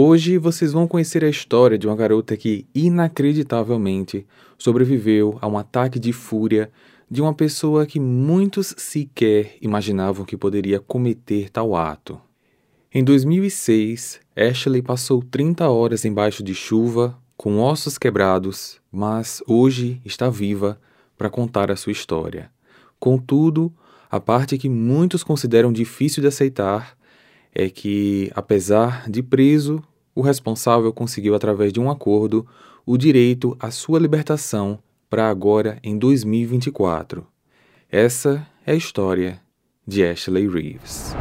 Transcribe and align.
Hoje 0.00 0.38
vocês 0.38 0.72
vão 0.72 0.86
conhecer 0.86 1.24
a 1.24 1.28
história 1.28 1.76
de 1.76 1.88
uma 1.88 1.96
garota 1.96 2.36
que 2.36 2.64
inacreditavelmente 2.72 4.24
sobreviveu 4.56 5.36
a 5.40 5.48
um 5.48 5.58
ataque 5.58 5.98
de 5.98 6.12
fúria 6.12 6.70
de 7.10 7.20
uma 7.20 7.34
pessoa 7.34 7.84
que 7.84 7.98
muitos 7.98 8.76
sequer 8.78 9.56
imaginavam 9.60 10.24
que 10.24 10.36
poderia 10.36 10.78
cometer 10.78 11.50
tal 11.50 11.74
ato. 11.74 12.16
Em 12.94 13.02
2006, 13.02 14.20
Ashley 14.36 14.82
passou 14.82 15.20
30 15.20 15.68
horas 15.68 16.04
embaixo 16.04 16.44
de 16.44 16.54
chuva, 16.54 17.18
com 17.36 17.58
ossos 17.58 17.98
quebrados, 17.98 18.80
mas 18.92 19.42
hoje 19.48 20.00
está 20.04 20.30
viva 20.30 20.80
para 21.16 21.28
contar 21.28 21.72
a 21.72 21.76
sua 21.76 21.90
história. 21.90 22.52
Contudo, 23.00 23.74
a 24.08 24.20
parte 24.20 24.58
que 24.58 24.68
muitos 24.68 25.24
consideram 25.24 25.72
difícil 25.72 26.20
de 26.20 26.28
aceitar 26.28 26.96
é 27.52 27.68
que, 27.68 28.30
apesar 28.34 29.10
de 29.10 29.22
preso, 29.22 29.82
o 30.18 30.20
responsável 30.20 30.92
conseguiu, 30.92 31.36
através 31.36 31.72
de 31.72 31.78
um 31.78 31.88
acordo, 31.88 32.44
o 32.84 32.98
direito 32.98 33.56
à 33.60 33.70
sua 33.70 34.00
libertação 34.00 34.80
para 35.08 35.30
agora 35.30 35.78
em 35.80 35.96
2024. 35.96 37.24
Essa 37.88 38.44
é 38.66 38.72
a 38.72 38.74
história 38.74 39.40
de 39.86 40.04
Ashley 40.04 40.48
Reeves. 40.48 41.14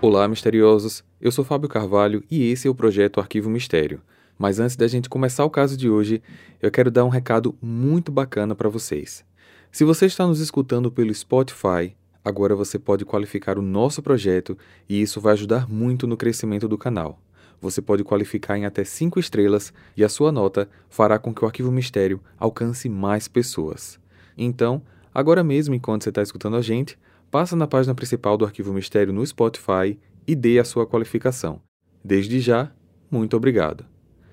Olá, 0.00 0.28
misteriosos! 0.28 1.02
Eu 1.20 1.32
sou 1.32 1.44
Fábio 1.44 1.68
Carvalho 1.68 2.22
e 2.30 2.48
esse 2.52 2.68
é 2.68 2.70
o 2.70 2.74
projeto 2.74 3.18
Arquivo 3.18 3.50
Mistério. 3.50 4.00
Mas 4.38 4.60
antes 4.60 4.76
da 4.76 4.86
gente 4.86 5.08
começar 5.08 5.44
o 5.44 5.50
caso 5.50 5.76
de 5.76 5.90
hoje, 5.90 6.22
eu 6.62 6.70
quero 6.70 6.88
dar 6.88 7.04
um 7.04 7.08
recado 7.08 7.58
muito 7.60 8.12
bacana 8.12 8.54
para 8.54 8.68
vocês. 8.68 9.24
Se 9.72 9.82
você 9.82 10.06
está 10.06 10.24
nos 10.24 10.38
escutando 10.38 10.88
pelo 10.88 11.12
Spotify, 11.12 11.96
agora 12.24 12.54
você 12.54 12.78
pode 12.78 13.04
qualificar 13.04 13.58
o 13.58 13.62
nosso 13.62 14.00
projeto 14.00 14.56
e 14.88 15.02
isso 15.02 15.20
vai 15.20 15.32
ajudar 15.32 15.68
muito 15.68 16.06
no 16.06 16.16
crescimento 16.16 16.68
do 16.68 16.78
canal. 16.78 17.18
Você 17.60 17.82
pode 17.82 18.02
qualificar 18.02 18.56
em 18.56 18.64
até 18.64 18.84
5 18.84 19.20
estrelas 19.20 19.72
e 19.96 20.02
a 20.02 20.08
sua 20.08 20.32
nota 20.32 20.68
fará 20.88 21.18
com 21.18 21.34
que 21.34 21.44
o 21.44 21.46
Arquivo 21.46 21.70
Mistério 21.70 22.20
alcance 22.38 22.88
mais 22.88 23.28
pessoas. 23.28 24.00
Então, 24.36 24.82
agora 25.14 25.44
mesmo, 25.44 25.74
enquanto 25.74 26.04
você 26.04 26.08
está 26.08 26.22
escutando 26.22 26.56
a 26.56 26.62
gente, 26.62 26.98
passa 27.30 27.54
na 27.54 27.66
página 27.66 27.94
principal 27.94 28.38
do 28.38 28.44
Arquivo 28.44 28.72
Mistério 28.72 29.12
no 29.12 29.26
Spotify 29.26 29.98
e 30.26 30.34
dê 30.34 30.58
a 30.58 30.64
sua 30.64 30.86
qualificação. 30.86 31.60
Desde 32.02 32.40
já, 32.40 32.72
muito 33.10 33.36
obrigado. 33.36 33.84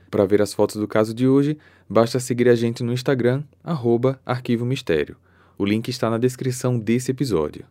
Para 0.10 0.26
ver 0.26 0.42
as 0.42 0.54
fotos 0.54 0.78
do 0.78 0.88
caso 0.88 1.14
de 1.14 1.28
hoje, 1.28 1.58
basta 1.90 2.20
seguir 2.20 2.48
a 2.48 2.56
gente 2.56 2.82
no 2.84 2.94
Instagram, 2.94 3.44
arroba 3.62 4.22
Arquivo 4.26 4.66
Mistério. 4.66 5.18
O 5.58 5.66
link 5.66 5.90
está 5.90 6.10
na 6.10 6.18
descrição 6.18 6.80
desse 6.80 7.12
episódio. 7.12 7.66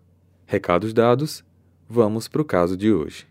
Recados 0.44 0.92
dados, 0.92 1.44
vamos 1.88 2.28
para 2.28 2.42
o 2.42 2.44
caso 2.44 2.77
de 2.77 2.92
hoje. 2.92 3.27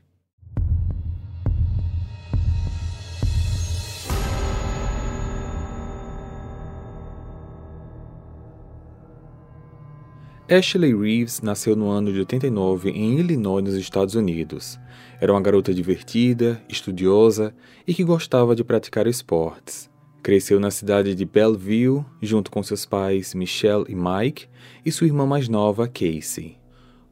Ashley 10.47 10.95
Reeves 10.95 11.41
nasceu 11.41 11.75
no 11.75 11.89
ano 11.89 12.13
de 12.13 12.19
89 12.19 12.91
em 12.91 13.17
Illinois, 13.17 13.63
nos 13.63 13.73
Estados 13.73 14.13
Unidos. 14.13 14.79
Era 15.19 15.33
uma 15.33 15.41
garota 15.41 15.73
divertida, 15.73 16.61
estudiosa 16.69 17.51
e 17.87 17.95
que 17.95 18.03
gostava 18.03 18.55
de 18.55 18.63
praticar 18.63 19.07
esportes. 19.07 19.89
Cresceu 20.21 20.59
na 20.59 20.69
cidade 20.69 21.15
de 21.15 21.25
Belleville, 21.25 22.05
junto 22.21 22.51
com 22.51 22.61
seus 22.61 22.85
pais 22.85 23.33
Michelle 23.33 23.85
e 23.89 23.95
Mike 23.95 24.45
e 24.85 24.91
sua 24.91 25.07
irmã 25.07 25.25
mais 25.25 25.49
nova, 25.49 25.87
Casey. 25.87 26.57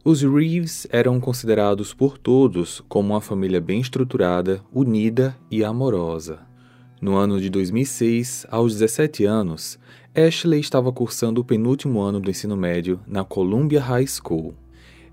Os 0.06 0.22
Reeves 0.22 0.86
eram 0.92 1.20
considerados 1.20 1.92
por 1.92 2.20
todos 2.20 2.84
como 2.88 3.14
uma 3.14 3.22
família 3.22 3.60
bem 3.60 3.82
estruturada, 3.82 4.62
unida 4.72 5.36
e 5.50 5.64
amorosa. 5.64 6.54
No 7.02 7.16
ano 7.16 7.42
de 7.42 7.50
2006, 7.50 8.46
aos 8.50 8.74
17 8.74 9.26
anos, 9.26 9.78
Ashley 10.16 10.60
estava 10.60 10.92
cursando 10.92 11.42
o 11.42 11.44
penúltimo 11.44 12.00
ano 12.00 12.20
do 12.20 12.30
ensino 12.30 12.56
médio 12.56 13.00
na 13.08 13.24
Columbia 13.24 13.82
High 13.82 14.06
School. 14.06 14.54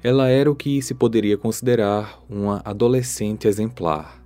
Ela 0.02 0.28
era 0.28 0.50
o 0.50 0.54
que 0.54 0.82
se 0.82 0.92
poderia 0.92 1.38
considerar 1.38 2.22
uma 2.28 2.60
adolescente 2.66 3.48
exemplar. 3.48 4.22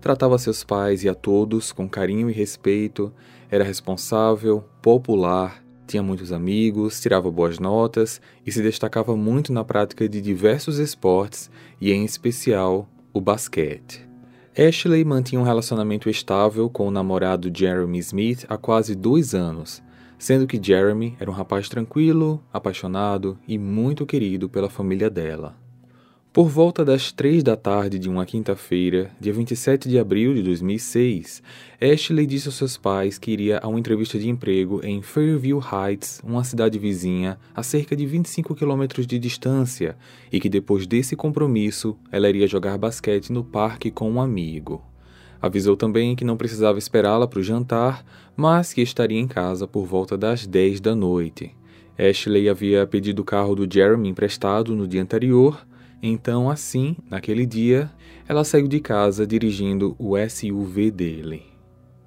Tratava 0.00 0.38
seus 0.38 0.62
pais 0.62 1.02
e 1.02 1.08
a 1.08 1.14
todos 1.14 1.72
com 1.72 1.88
carinho 1.88 2.30
e 2.30 2.32
respeito, 2.32 3.12
era 3.50 3.64
responsável, 3.64 4.62
popular, 4.80 5.60
tinha 5.88 6.04
muitos 6.04 6.30
amigos, 6.30 7.00
tirava 7.00 7.28
boas 7.28 7.58
notas 7.58 8.20
e 8.46 8.52
se 8.52 8.62
destacava 8.62 9.16
muito 9.16 9.52
na 9.52 9.64
prática 9.64 10.08
de 10.08 10.20
diversos 10.20 10.78
esportes 10.78 11.50
e, 11.80 11.90
em 11.90 12.04
especial, 12.04 12.88
o 13.12 13.20
basquete. 13.20 14.08
Ashley 14.56 15.04
mantinha 15.04 15.40
um 15.40 15.44
relacionamento 15.44 16.08
estável 16.08 16.70
com 16.70 16.86
o 16.86 16.92
namorado 16.92 17.50
Jeremy 17.52 17.98
Smith 17.98 18.44
há 18.48 18.56
quase 18.56 18.94
dois 18.94 19.34
anos, 19.34 19.82
sendo 20.22 20.46
que 20.46 20.60
Jeremy 20.62 21.16
era 21.18 21.28
um 21.28 21.34
rapaz 21.34 21.68
tranquilo, 21.68 22.40
apaixonado 22.52 23.36
e 23.48 23.58
muito 23.58 24.06
querido 24.06 24.48
pela 24.48 24.70
família 24.70 25.10
dela. 25.10 25.56
Por 26.32 26.48
volta 26.48 26.84
das 26.84 27.10
três 27.10 27.42
da 27.42 27.56
tarde 27.56 27.98
de 27.98 28.08
uma 28.08 28.24
quinta-feira, 28.24 29.10
dia 29.20 29.32
27 29.32 29.88
de 29.88 29.98
abril 29.98 30.32
de 30.32 30.40
2006, 30.40 31.42
Ashley 31.80 32.24
disse 32.24 32.46
aos 32.46 32.54
seus 32.54 32.76
pais 32.76 33.18
que 33.18 33.32
iria 33.32 33.58
a 33.58 33.66
uma 33.66 33.80
entrevista 33.80 34.16
de 34.16 34.28
emprego 34.28 34.80
em 34.84 35.02
Fairview 35.02 35.58
Heights, 35.60 36.20
uma 36.22 36.44
cidade 36.44 36.78
vizinha, 36.78 37.36
a 37.52 37.64
cerca 37.64 37.96
de 37.96 38.06
25 38.06 38.54
quilômetros 38.54 39.08
de 39.08 39.18
distância, 39.18 39.96
e 40.30 40.38
que 40.38 40.48
depois 40.48 40.86
desse 40.86 41.16
compromisso 41.16 41.98
ela 42.12 42.28
iria 42.28 42.46
jogar 42.46 42.78
basquete 42.78 43.32
no 43.32 43.42
parque 43.42 43.90
com 43.90 44.08
um 44.08 44.20
amigo. 44.20 44.84
Avisou 45.42 45.76
também 45.76 46.14
que 46.14 46.24
não 46.24 46.36
precisava 46.36 46.78
esperá-la 46.78 47.26
para 47.26 47.40
o 47.40 47.42
jantar, 47.42 48.04
mas 48.36 48.72
que 48.72 48.80
estaria 48.80 49.18
em 49.18 49.26
casa 49.26 49.66
por 49.66 49.86
volta 49.86 50.16
das 50.16 50.46
10 50.46 50.80
da 50.80 50.94
noite. 50.94 51.54
Ashley 51.98 52.48
havia 52.48 52.86
pedido 52.86 53.22
o 53.22 53.24
carro 53.24 53.54
do 53.54 53.72
Jeremy 53.72 54.08
emprestado 54.08 54.74
no 54.74 54.88
dia 54.88 55.02
anterior, 55.02 55.66
então, 56.02 56.50
assim, 56.50 56.96
naquele 57.08 57.46
dia, 57.46 57.90
ela 58.26 58.42
saiu 58.42 58.66
de 58.66 58.80
casa 58.80 59.26
dirigindo 59.26 59.94
o 59.98 60.14
SUV 60.18 60.90
dele. 60.90 61.42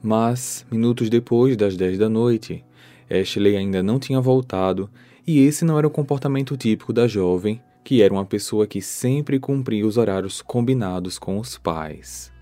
Mas, 0.04 0.66
minutos 0.70 1.10
depois 1.10 1.56
das 1.56 1.78
10 1.78 1.98
da 1.98 2.10
noite, 2.10 2.64
Ashley 3.10 3.56
ainda 3.56 3.82
não 3.82 3.98
tinha 3.98 4.20
voltado 4.20 4.90
e 5.26 5.40
esse 5.40 5.64
não 5.64 5.78
era 5.78 5.88
o 5.88 5.92
comportamento 5.92 6.58
típico 6.58 6.92
da 6.92 7.08
jovem, 7.08 7.62
que 7.84 8.02
era 8.02 8.14
uma 8.14 8.26
pessoa 8.26 8.68
que 8.68 8.82
sempre 8.82 9.40
cumpria 9.40 9.86
os 9.86 9.98
horários 9.98 10.42
combinados 10.42 11.18
com 11.18 11.40
os 11.40 11.58
pais. 11.58 12.35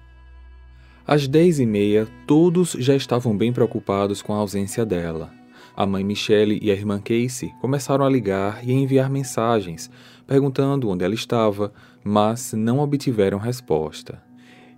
Às 1.05 1.27
dez 1.27 1.59
e 1.59 1.65
meia, 1.65 2.07
todos 2.25 2.77
já 2.79 2.95
estavam 2.95 3.35
bem 3.35 3.51
preocupados 3.51 4.21
com 4.21 4.33
a 4.33 4.37
ausência 4.37 4.85
dela. 4.85 5.33
A 5.75 5.85
mãe 5.85 6.01
Michelle 6.01 6.57
e 6.61 6.71
a 6.71 6.73
irmã 6.73 7.01
Casey 7.01 7.51
começaram 7.59 8.05
a 8.05 8.09
ligar 8.09 8.65
e 8.65 8.71
a 8.71 8.73
enviar 8.73 9.09
mensagens, 9.09 9.91
perguntando 10.25 10.87
onde 10.87 11.03
ela 11.03 11.13
estava, 11.13 11.73
mas 12.05 12.53
não 12.53 12.79
obtiveram 12.79 13.37
resposta. 13.37 14.23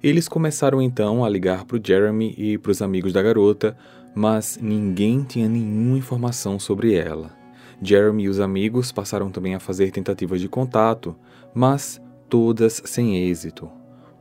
Eles 0.01 0.27
começaram 0.27 0.81
então 0.81 1.23
a 1.23 1.29
ligar 1.29 1.63
para 1.63 1.77
o 1.77 1.81
Jeremy 1.83 2.33
e 2.35 2.57
para 2.57 2.71
os 2.71 2.81
amigos 2.81 3.13
da 3.13 3.21
garota, 3.21 3.77
mas 4.15 4.57
ninguém 4.59 5.21
tinha 5.21 5.47
nenhuma 5.47 5.97
informação 5.97 6.57
sobre 6.57 6.95
ela. 6.95 7.31
Jeremy 7.79 8.23
e 8.23 8.29
os 8.29 8.39
amigos 8.39 8.91
passaram 8.91 9.29
também 9.29 9.53
a 9.53 9.59
fazer 9.59 9.91
tentativas 9.91 10.41
de 10.41 10.47
contato, 10.47 11.15
mas 11.53 12.01
todas 12.27 12.81
sem 12.85 13.15
êxito. 13.29 13.69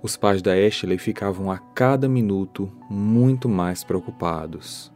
Os 0.04 0.18
pais 0.18 0.42
da 0.42 0.52
Ashley 0.52 0.98
ficavam 0.98 1.50
a 1.50 1.56
cada 1.56 2.06
minuto 2.06 2.70
muito 2.90 3.48
mais 3.48 3.82
preocupados. 3.82 4.92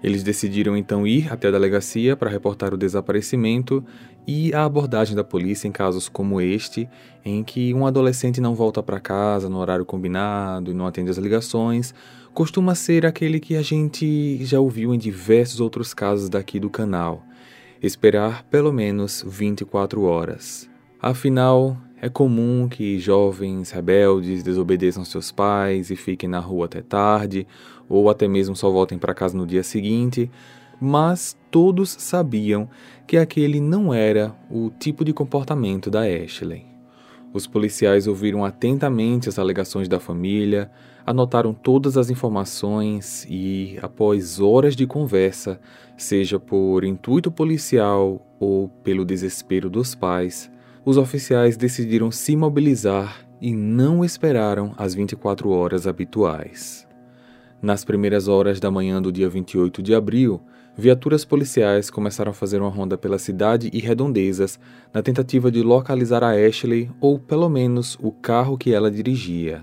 Eles 0.00 0.22
decidiram 0.22 0.76
então 0.76 1.04
ir 1.04 1.32
até 1.32 1.48
a 1.48 1.50
delegacia 1.50 2.16
para 2.16 2.30
reportar 2.30 2.72
o 2.72 2.76
desaparecimento 2.76 3.84
e 4.24 4.54
a 4.54 4.64
abordagem 4.64 5.16
da 5.16 5.24
polícia 5.24 5.66
em 5.66 5.72
casos 5.72 6.08
como 6.08 6.40
este, 6.40 6.88
em 7.24 7.42
que 7.42 7.74
um 7.74 7.84
adolescente 7.84 8.40
não 8.40 8.54
volta 8.54 8.80
para 8.80 9.00
casa 9.00 9.48
no 9.48 9.58
horário 9.58 9.84
combinado 9.84 10.70
e 10.70 10.74
não 10.74 10.86
atende 10.86 11.10
as 11.10 11.18
ligações, 11.18 11.92
costuma 12.32 12.76
ser 12.76 13.04
aquele 13.04 13.40
que 13.40 13.56
a 13.56 13.62
gente 13.62 14.38
já 14.44 14.60
ouviu 14.60 14.94
em 14.94 14.98
diversos 14.98 15.58
outros 15.58 15.92
casos 15.92 16.28
daqui 16.28 16.60
do 16.60 16.70
canal. 16.70 17.24
Esperar 17.82 18.44
pelo 18.44 18.72
menos 18.72 19.24
24 19.26 20.04
horas. 20.04 20.70
Afinal, 21.02 21.76
é 22.04 22.08
comum 22.10 22.68
que 22.68 22.98
jovens 22.98 23.70
rebeldes 23.70 24.42
desobedeçam 24.42 25.06
seus 25.06 25.32
pais 25.32 25.90
e 25.90 25.96
fiquem 25.96 26.28
na 26.28 26.38
rua 26.38 26.66
até 26.66 26.82
tarde, 26.82 27.46
ou 27.88 28.10
até 28.10 28.28
mesmo 28.28 28.54
só 28.54 28.70
voltem 28.70 28.98
para 28.98 29.14
casa 29.14 29.34
no 29.34 29.46
dia 29.46 29.62
seguinte, 29.62 30.30
mas 30.78 31.34
todos 31.50 31.96
sabiam 31.98 32.68
que 33.06 33.16
aquele 33.16 33.58
não 33.58 33.94
era 33.94 34.36
o 34.50 34.68
tipo 34.68 35.02
de 35.02 35.14
comportamento 35.14 35.90
da 35.90 36.02
Ashley. 36.02 36.66
Os 37.32 37.46
policiais 37.46 38.06
ouviram 38.06 38.44
atentamente 38.44 39.30
as 39.30 39.38
alegações 39.38 39.88
da 39.88 39.98
família, 39.98 40.70
anotaram 41.06 41.54
todas 41.54 41.96
as 41.96 42.10
informações 42.10 43.26
e, 43.30 43.78
após 43.80 44.40
horas 44.40 44.76
de 44.76 44.86
conversa, 44.86 45.58
seja 45.96 46.38
por 46.38 46.84
intuito 46.84 47.30
policial 47.30 48.20
ou 48.38 48.68
pelo 48.68 49.06
desespero 49.06 49.70
dos 49.70 49.94
pais, 49.94 50.52
os 50.84 50.98
oficiais 50.98 51.56
decidiram 51.56 52.10
se 52.10 52.36
mobilizar 52.36 53.26
e 53.40 53.54
não 53.54 54.04
esperaram 54.04 54.74
as 54.76 54.94
24 54.94 55.48
horas 55.50 55.86
habituais. 55.86 56.86
Nas 57.62 57.84
primeiras 57.84 58.28
horas 58.28 58.60
da 58.60 58.70
manhã 58.70 59.00
do 59.00 59.10
dia 59.10 59.28
28 59.28 59.82
de 59.82 59.94
abril, 59.94 60.42
viaturas 60.76 61.24
policiais 61.24 61.88
começaram 61.88 62.30
a 62.30 62.34
fazer 62.34 62.60
uma 62.60 62.68
ronda 62.68 62.98
pela 62.98 63.18
cidade 63.18 63.70
e 63.72 63.80
redondezas 63.80 64.58
na 64.92 65.02
tentativa 65.02 65.50
de 65.50 65.62
localizar 65.62 66.22
a 66.22 66.32
Ashley 66.32 66.90
ou 67.00 67.18
pelo 67.18 67.48
menos 67.48 67.96
o 68.00 68.12
carro 68.12 68.58
que 68.58 68.74
ela 68.74 68.90
dirigia. 68.90 69.62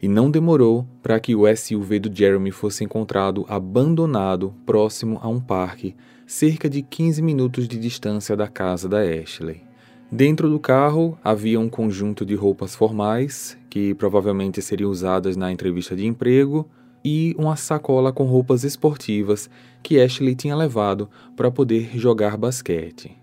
E 0.00 0.08
não 0.08 0.30
demorou 0.30 0.86
para 1.02 1.20
que 1.20 1.34
o 1.34 1.44
SUV 1.54 1.98
do 1.98 2.14
Jeremy 2.14 2.50
fosse 2.50 2.84
encontrado 2.84 3.44
abandonado 3.48 4.54
próximo 4.64 5.18
a 5.22 5.28
um 5.28 5.40
parque, 5.40 5.94
cerca 6.26 6.70
de 6.70 6.80
15 6.82 7.20
minutos 7.20 7.68
de 7.68 7.78
distância 7.78 8.34
da 8.34 8.48
casa 8.48 8.88
da 8.88 9.00
Ashley. 9.00 9.73
Dentro 10.10 10.48
do 10.48 10.60
carro 10.60 11.18
havia 11.24 11.58
um 11.58 11.68
conjunto 11.68 12.24
de 12.24 12.34
roupas 12.34 12.74
formais, 12.74 13.56
que 13.68 13.94
provavelmente 13.94 14.62
seriam 14.62 14.90
usadas 14.90 15.36
na 15.36 15.50
entrevista 15.50 15.96
de 15.96 16.06
emprego, 16.06 16.68
e 17.04 17.34
uma 17.38 17.56
sacola 17.56 18.12
com 18.12 18.24
roupas 18.24 18.64
esportivas 18.64 19.50
que 19.82 20.00
Ashley 20.00 20.34
tinha 20.34 20.56
levado 20.56 21.10
para 21.36 21.50
poder 21.50 21.90
jogar 21.98 22.36
basquete. 22.36 23.14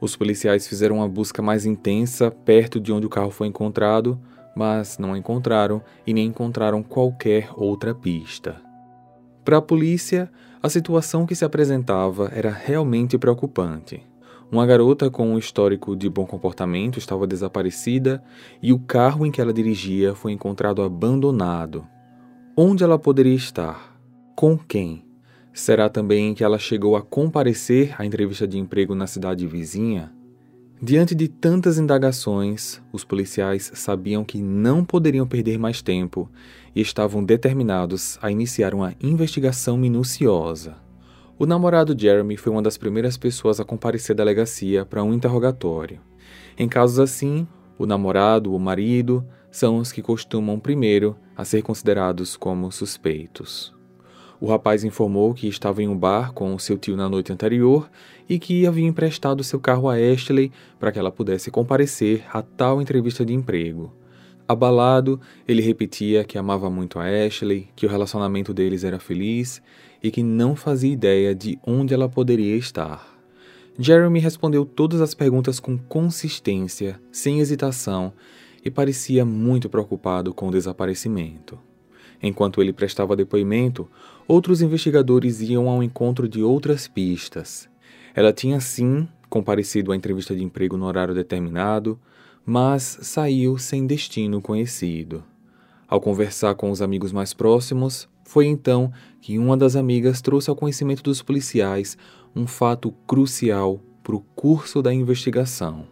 Os 0.00 0.14
policiais 0.14 0.68
fizeram 0.68 0.96
uma 0.96 1.08
busca 1.08 1.42
mais 1.42 1.66
intensa 1.66 2.30
perto 2.30 2.78
de 2.78 2.92
onde 2.92 3.06
o 3.06 3.10
carro 3.10 3.30
foi 3.30 3.48
encontrado, 3.48 4.20
mas 4.54 4.98
não 4.98 5.16
encontraram 5.16 5.82
e 6.06 6.12
nem 6.12 6.26
encontraram 6.26 6.82
qualquer 6.82 7.48
outra 7.56 7.94
pista. 7.94 8.56
Para 9.44 9.58
a 9.58 9.62
polícia, 9.62 10.30
a 10.62 10.68
situação 10.68 11.26
que 11.26 11.34
se 11.34 11.44
apresentava 11.44 12.30
era 12.32 12.50
realmente 12.50 13.18
preocupante. 13.18 14.02
Uma 14.54 14.66
garota 14.66 15.10
com 15.10 15.32
um 15.32 15.36
histórico 15.36 15.96
de 15.96 16.08
bom 16.08 16.24
comportamento 16.24 16.96
estava 16.96 17.26
desaparecida 17.26 18.22
e 18.62 18.72
o 18.72 18.78
carro 18.78 19.26
em 19.26 19.30
que 19.32 19.40
ela 19.40 19.52
dirigia 19.52 20.14
foi 20.14 20.30
encontrado 20.30 20.80
abandonado. 20.80 21.84
Onde 22.56 22.84
ela 22.84 22.96
poderia 22.96 23.34
estar? 23.34 23.98
Com 24.36 24.56
quem? 24.56 25.04
Será 25.52 25.88
também 25.88 26.34
que 26.34 26.44
ela 26.44 26.56
chegou 26.56 26.94
a 26.94 27.02
comparecer 27.02 28.00
à 28.00 28.06
entrevista 28.06 28.46
de 28.46 28.56
emprego 28.56 28.94
na 28.94 29.08
cidade 29.08 29.44
vizinha? 29.44 30.12
Diante 30.80 31.16
de 31.16 31.26
tantas 31.26 31.76
indagações, 31.76 32.80
os 32.92 33.02
policiais 33.02 33.72
sabiam 33.74 34.24
que 34.24 34.40
não 34.40 34.84
poderiam 34.84 35.26
perder 35.26 35.58
mais 35.58 35.82
tempo 35.82 36.30
e 36.72 36.80
estavam 36.80 37.24
determinados 37.24 38.20
a 38.22 38.30
iniciar 38.30 38.72
uma 38.72 38.94
investigação 39.00 39.76
minuciosa. 39.76 40.83
O 41.36 41.46
namorado 41.46 41.98
Jeremy 41.98 42.36
foi 42.36 42.52
uma 42.52 42.62
das 42.62 42.78
primeiras 42.78 43.16
pessoas 43.16 43.58
a 43.58 43.64
comparecer 43.64 44.14
à 44.14 44.16
delegacia 44.16 44.84
para 44.84 45.02
um 45.02 45.12
interrogatório. 45.12 46.00
Em 46.56 46.68
casos 46.68 47.00
assim, 47.00 47.44
o 47.76 47.86
namorado 47.86 48.52
ou 48.52 48.58
marido 48.60 49.26
são 49.50 49.78
os 49.78 49.90
que 49.90 50.00
costumam 50.00 50.60
primeiro 50.60 51.16
a 51.36 51.44
ser 51.44 51.62
considerados 51.62 52.36
como 52.36 52.70
suspeitos. 52.70 53.74
O 54.40 54.46
rapaz 54.46 54.84
informou 54.84 55.34
que 55.34 55.48
estava 55.48 55.82
em 55.82 55.88
um 55.88 55.98
bar 55.98 56.32
com 56.32 56.56
seu 56.56 56.78
tio 56.78 56.96
na 56.96 57.08
noite 57.08 57.32
anterior 57.32 57.90
e 58.28 58.38
que 58.38 58.64
havia 58.64 58.86
emprestado 58.86 59.42
seu 59.42 59.58
carro 59.58 59.88
a 59.88 59.94
Ashley 59.94 60.52
para 60.78 60.92
que 60.92 61.00
ela 61.00 61.10
pudesse 61.10 61.50
comparecer 61.50 62.24
a 62.32 62.42
tal 62.42 62.80
entrevista 62.80 63.24
de 63.24 63.34
emprego. 63.34 63.92
Abalado, 64.46 65.18
ele 65.48 65.62
repetia 65.62 66.22
que 66.22 66.36
amava 66.36 66.68
muito 66.68 66.98
a 66.98 67.04
Ashley, 67.04 67.68
que 67.74 67.86
o 67.86 67.88
relacionamento 67.88 68.52
deles 68.52 68.84
era 68.84 68.98
feliz 68.98 69.62
e 70.02 70.10
que 70.10 70.22
não 70.22 70.54
fazia 70.54 70.92
ideia 70.92 71.34
de 71.34 71.58
onde 71.66 71.94
ela 71.94 72.08
poderia 72.08 72.54
estar. 72.56 73.14
Jeremy 73.78 74.20
respondeu 74.20 74.66
todas 74.66 75.00
as 75.00 75.14
perguntas 75.14 75.58
com 75.58 75.78
consistência, 75.78 77.00
sem 77.10 77.40
hesitação, 77.40 78.12
e 78.62 78.70
parecia 78.70 79.24
muito 79.24 79.68
preocupado 79.68 80.34
com 80.34 80.48
o 80.48 80.50
desaparecimento. 80.50 81.58
Enquanto 82.22 82.62
ele 82.62 82.72
prestava 82.72 83.16
depoimento, 83.16 83.88
outros 84.28 84.62
investigadores 84.62 85.40
iam 85.40 85.68
ao 85.68 85.82
encontro 85.82 86.28
de 86.28 86.42
outras 86.42 86.86
pistas. 86.86 87.68
Ela 88.14 88.32
tinha 88.32 88.60
sim 88.60 89.08
comparecido 89.28 89.90
à 89.90 89.96
entrevista 89.96 90.34
de 90.34 90.44
emprego 90.44 90.76
no 90.76 90.86
horário 90.86 91.14
determinado, 91.14 91.98
mas 92.44 92.98
saiu 93.02 93.56
sem 93.58 93.86
destino 93.86 94.40
conhecido. 94.40 95.24
Ao 95.88 96.00
conversar 96.00 96.54
com 96.54 96.70
os 96.70 96.82
amigos 96.82 97.12
mais 97.12 97.32
próximos, 97.32 98.08
foi 98.24 98.46
então 98.46 98.92
que 99.20 99.38
uma 99.38 99.56
das 99.56 99.76
amigas 99.76 100.20
trouxe 100.20 100.50
ao 100.50 100.56
conhecimento 100.56 101.02
dos 101.02 101.22
policiais 101.22 101.96
um 102.34 102.46
fato 102.46 102.92
crucial 103.06 103.80
para 104.02 104.16
o 104.16 104.20
curso 104.20 104.82
da 104.82 104.92
investigação. 104.92 105.86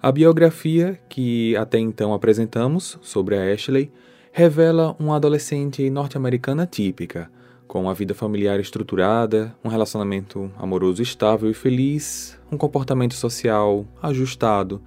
A 0.00 0.10
biografia 0.10 1.00
que 1.08 1.56
até 1.56 1.78
então 1.78 2.12
apresentamos 2.12 2.98
sobre 3.00 3.36
a 3.36 3.52
Ashley 3.52 3.92
revela 4.32 4.96
uma 4.98 5.16
adolescente 5.16 5.88
norte-americana 5.88 6.66
típica, 6.66 7.30
com 7.68 7.82
uma 7.82 7.94
vida 7.94 8.12
familiar 8.12 8.58
estruturada, 8.58 9.54
um 9.64 9.68
relacionamento 9.68 10.50
amoroso 10.58 11.02
estável 11.02 11.50
e 11.50 11.54
feliz, 11.54 12.38
um 12.50 12.56
comportamento 12.56 13.14
social 13.14 13.86
ajustado 14.02 14.82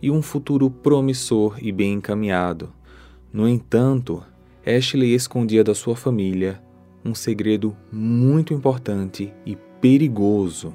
e 0.00 0.10
um 0.10 0.22
futuro 0.22 0.70
promissor 0.70 1.58
e 1.60 1.72
bem 1.72 1.94
encaminhado. 1.94 2.72
No 3.32 3.48
entanto, 3.48 4.22
Ashley 4.64 5.14
escondia 5.14 5.62
da 5.62 5.74
sua 5.74 5.96
família 5.96 6.62
um 7.04 7.14
segredo 7.14 7.76
muito 7.92 8.52
importante 8.52 9.32
e 9.44 9.56
perigoso, 9.80 10.74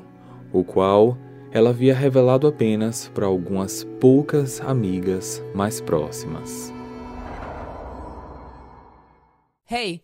o 0.54 0.64
qual 0.64 1.18
ela 1.52 1.72
havia 1.72 1.94
revelado 1.94 2.48
apenas 2.48 3.12
para 3.14 3.26
algumas 3.26 3.84
poucas 4.00 4.62
amigas 4.62 5.44
mais 5.54 5.82
próximas. 5.82 6.74
Hey, 9.70 10.04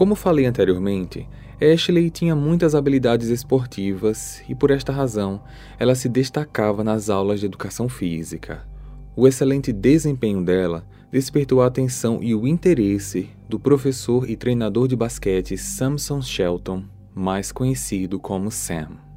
Como 0.00 0.14
falei 0.14 0.46
anteriormente, 0.46 1.28
Ashley 1.60 2.08
tinha 2.08 2.34
muitas 2.34 2.74
habilidades 2.74 3.28
esportivas 3.28 4.42
e, 4.48 4.54
por 4.54 4.70
esta 4.70 4.90
razão, 4.90 5.42
ela 5.78 5.94
se 5.94 6.08
destacava 6.08 6.82
nas 6.82 7.10
aulas 7.10 7.38
de 7.38 7.44
educação 7.44 7.86
física. 7.86 8.66
O 9.14 9.28
excelente 9.28 9.74
desempenho 9.74 10.42
dela 10.42 10.86
despertou 11.12 11.60
a 11.60 11.66
atenção 11.66 12.22
e 12.22 12.34
o 12.34 12.48
interesse 12.48 13.28
do 13.46 13.60
professor 13.60 14.26
e 14.26 14.36
treinador 14.36 14.88
de 14.88 14.96
basquete 14.96 15.58
Samson 15.58 16.22
Shelton, 16.22 16.82
mais 17.14 17.52
conhecido 17.52 18.18
como 18.18 18.50
Sam. 18.50 19.09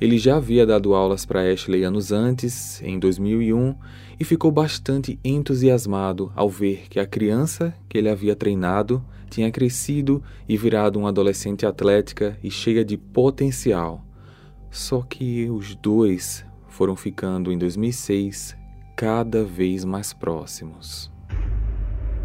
Ele 0.00 0.16
já 0.16 0.36
havia 0.36 0.64
dado 0.64 0.94
aulas 0.94 1.26
para 1.26 1.42
Ashley 1.52 1.84
anos 1.84 2.10
antes, 2.10 2.80
em 2.82 2.98
2001, 2.98 3.74
e 4.18 4.24
ficou 4.24 4.50
bastante 4.50 5.20
entusiasmado 5.22 6.32
ao 6.34 6.48
ver 6.48 6.84
que 6.88 6.98
a 6.98 7.06
criança 7.06 7.74
que 7.86 7.98
ele 7.98 8.08
havia 8.08 8.34
treinado 8.34 9.04
tinha 9.28 9.50
crescido 9.50 10.22
e 10.48 10.56
virado 10.56 10.98
uma 10.98 11.10
adolescente 11.10 11.66
atlética 11.66 12.38
e 12.42 12.50
cheia 12.50 12.82
de 12.82 12.96
potencial. 12.96 14.02
Só 14.70 15.02
que 15.02 15.50
os 15.50 15.74
dois 15.74 16.46
foram 16.68 16.96
ficando 16.96 17.52
em 17.52 17.58
2006 17.58 18.56
cada 18.96 19.44
vez 19.44 19.84
mais 19.84 20.14
próximos. 20.14 21.12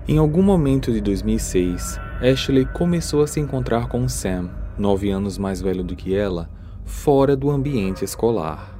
Em 0.07 0.17
algum 0.17 0.41
momento 0.41 0.93
de 0.93 1.01
2006, 1.01 1.99
Ashley 2.21 2.65
começou 2.65 3.21
a 3.21 3.27
se 3.27 3.41
encontrar 3.41 3.89
com 3.89 4.07
Sam, 4.07 4.49
nove 4.77 5.09
anos 5.09 5.37
mais 5.37 5.61
velho 5.61 5.83
do 5.83 5.95
que 5.95 6.15
ela, 6.15 6.49
fora 6.85 7.35
do 7.35 7.49
ambiente 7.49 8.05
escolar. 8.05 8.79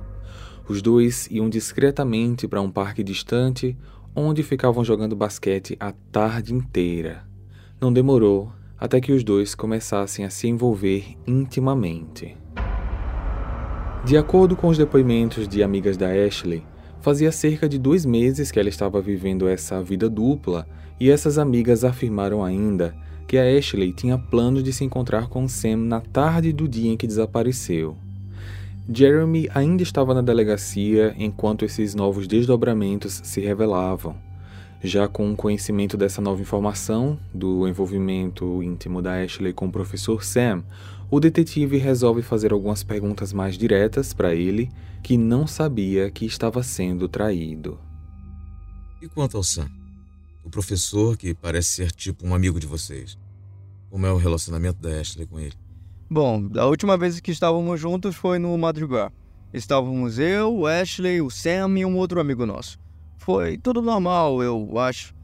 Os 0.69 0.81
dois 0.81 1.27
iam 1.29 1.49
discretamente 1.49 2.47
para 2.47 2.61
um 2.61 2.71
parque 2.71 3.03
distante, 3.03 3.77
onde 4.15 4.43
ficavam 4.43 4.83
jogando 4.83 5.15
basquete 5.15 5.75
a 5.79 5.91
tarde 6.11 6.53
inteira. 6.53 7.27
Não 7.81 7.91
demorou 7.91 8.51
até 8.77 9.01
que 9.01 9.11
os 9.11 9.23
dois 9.23 9.53
começassem 9.53 10.23
a 10.23 10.29
se 10.29 10.47
envolver 10.47 11.17
intimamente. 11.27 12.37
De 14.05 14.17
acordo 14.17 14.55
com 14.55 14.67
os 14.67 14.77
depoimentos 14.77 15.47
de 15.47 15.61
amigas 15.61 15.97
da 15.97 16.07
Ashley, 16.07 16.63
Fazia 17.05 17.31
cerca 17.31 17.69
de 17.69 17.77
dois 17.77 18.03
meses 18.03 18.49
que 18.49 18.59
ela 18.59 18.67
estava 18.67 18.99
vivendo 18.99 19.47
essa 19.47 19.79
vida 19.79 20.09
dupla 20.09 20.67
e 20.99 21.11
essas 21.11 21.37
amigas 21.37 21.83
afirmaram 21.83 22.43
ainda 22.43 22.95
que 23.27 23.37
a 23.37 23.57
Ashley 23.57 23.91
tinha 23.91 24.17
planos 24.17 24.63
de 24.63 24.71
se 24.71 24.83
encontrar 24.83 25.27
com 25.27 25.47
Sam 25.47 25.77
na 25.77 26.01
tarde 26.01 26.53
do 26.53 26.67
dia 26.67 26.91
em 26.91 26.97
que 26.97 27.07
desapareceu. 27.07 27.97
Jeremy 28.87 29.49
ainda 29.53 29.81
estava 29.81 30.13
na 30.13 30.21
delegacia 30.21 31.15
enquanto 31.17 31.65
esses 31.65 31.95
novos 31.95 32.27
desdobramentos 32.27 33.19
se 33.23 33.41
revelavam. 33.41 34.15
Já 34.83 35.07
com 35.07 35.31
o 35.31 35.35
conhecimento 35.35 35.97
dessa 35.97 36.21
nova 36.21 36.39
informação, 36.39 37.17
do 37.33 37.67
envolvimento 37.67 38.61
íntimo 38.61 39.01
da 39.01 39.23
Ashley 39.23 39.53
com 39.53 39.65
o 39.65 39.71
professor 39.71 40.23
Sam, 40.23 40.63
o 41.09 41.19
detetive 41.19 41.77
resolve 41.77 42.21
fazer 42.21 42.53
algumas 42.53 42.83
perguntas 42.83 43.33
mais 43.33 43.57
diretas 43.57 44.13
para 44.13 44.35
ele, 44.35 44.69
que 45.01 45.17
não 45.17 45.47
sabia 45.47 46.11
que 46.11 46.25
estava 46.25 46.61
sendo 46.61 47.07
traído. 47.07 47.79
E 49.01 49.07
quanto 49.07 49.37
ao 49.37 49.43
Sam? 49.43 49.84
O 50.45 50.49
professor 50.49 51.17
que 51.17 51.33
parece 51.33 51.69
ser 51.73 51.91
tipo 51.91 52.25
um 52.25 52.35
amigo 52.35 52.59
de 52.59 52.67
vocês. 52.67 53.17
Como 53.89 54.05
é 54.05 54.11
o 54.11 54.17
relacionamento 54.17 54.79
da 54.79 55.01
Ashley 55.01 55.25
com 55.25 55.39
ele? 55.39 55.53
Bom, 56.09 56.49
a 56.55 56.65
última 56.65 56.95
vez 56.95 57.19
que 57.19 57.31
estávamos 57.31 57.81
juntos 57.81 58.15
foi 58.15 58.37
no 58.37 58.55
Madrigal. 58.55 59.11
Estávamos 59.51 60.19
eu, 60.19 60.53
o 60.55 60.67
Ashley, 60.67 61.19
o 61.19 61.31
Sam 61.31 61.79
e 61.79 61.85
um 61.85 61.97
outro 61.97 62.19
amigo 62.19 62.45
nosso. 62.45 62.77
Foi 63.17 63.57
tudo 63.57 63.81
normal, 63.81 64.43
eu 64.43 64.77
acho. 64.77 65.15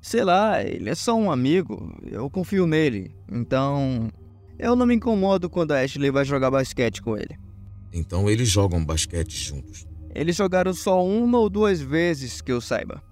Sei 0.00 0.22
lá, 0.22 0.62
ele 0.62 0.90
é 0.90 0.94
só 0.94 1.16
um 1.16 1.30
amigo, 1.30 1.98
eu 2.04 2.28
confio 2.28 2.66
nele. 2.66 3.14
Então, 3.32 4.10
eu 4.58 4.76
não 4.76 4.84
me 4.84 4.94
incomodo 4.94 5.48
quando 5.48 5.72
a 5.72 5.80
Ashley 5.80 6.10
vai 6.10 6.24
jogar 6.24 6.50
basquete 6.50 7.00
com 7.00 7.16
ele. 7.16 7.36
Então 7.92 8.28
eles 8.28 8.48
jogam 8.48 8.84
basquete 8.84 9.36
juntos. 9.36 9.86
Eles 10.14 10.36
jogaram 10.36 10.74
só 10.74 11.02
uma 11.04 11.38
ou 11.38 11.48
duas 11.48 11.80
vezes 11.80 12.40
que 12.40 12.52
eu 12.52 12.60
saiba. 12.60 13.02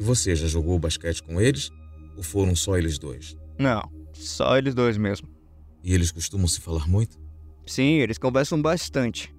E 0.00 0.02
você 0.02 0.34
já 0.34 0.46
jogou 0.46 0.78
basquete 0.78 1.22
com 1.22 1.38
eles? 1.38 1.70
Ou 2.16 2.22
foram 2.22 2.56
só 2.56 2.78
eles 2.78 2.98
dois? 2.98 3.36
Não, 3.58 3.82
só 4.14 4.56
eles 4.56 4.74
dois 4.74 4.96
mesmo. 4.96 5.28
E 5.84 5.92
eles 5.92 6.10
costumam 6.10 6.48
se 6.48 6.58
falar 6.58 6.88
muito? 6.88 7.20
Sim, 7.66 7.98
eles 7.98 8.16
conversam 8.16 8.62
bastante. 8.62 9.30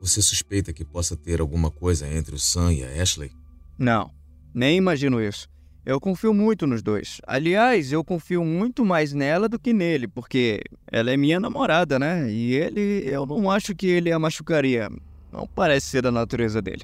Você 0.00 0.20
suspeita 0.20 0.72
que 0.72 0.84
possa 0.84 1.16
ter 1.16 1.40
alguma 1.40 1.70
coisa 1.70 2.12
entre 2.12 2.34
o 2.34 2.38
Sam 2.38 2.72
e 2.72 2.82
a 2.82 3.00
Ashley? 3.00 3.30
Não, 3.78 4.10
nem 4.52 4.76
imagino 4.76 5.22
isso. 5.22 5.48
Eu 5.84 6.00
confio 6.00 6.34
muito 6.34 6.66
nos 6.66 6.82
dois. 6.82 7.20
Aliás, 7.24 7.92
eu 7.92 8.02
confio 8.02 8.44
muito 8.44 8.84
mais 8.84 9.12
nela 9.12 9.48
do 9.48 9.56
que 9.56 9.72
nele, 9.72 10.08
porque 10.08 10.62
ela 10.90 11.12
é 11.12 11.16
minha 11.16 11.38
namorada, 11.38 11.96
né? 11.96 12.28
E 12.28 12.54
ele, 12.54 13.04
eu 13.06 13.24
não 13.24 13.48
acho 13.48 13.72
que 13.72 13.86
ele 13.86 14.10
a 14.10 14.18
machucaria. 14.18 14.90
Não 15.32 15.46
parece 15.46 15.86
ser 15.86 16.02
da 16.02 16.10
natureza 16.10 16.60
dele. 16.60 16.82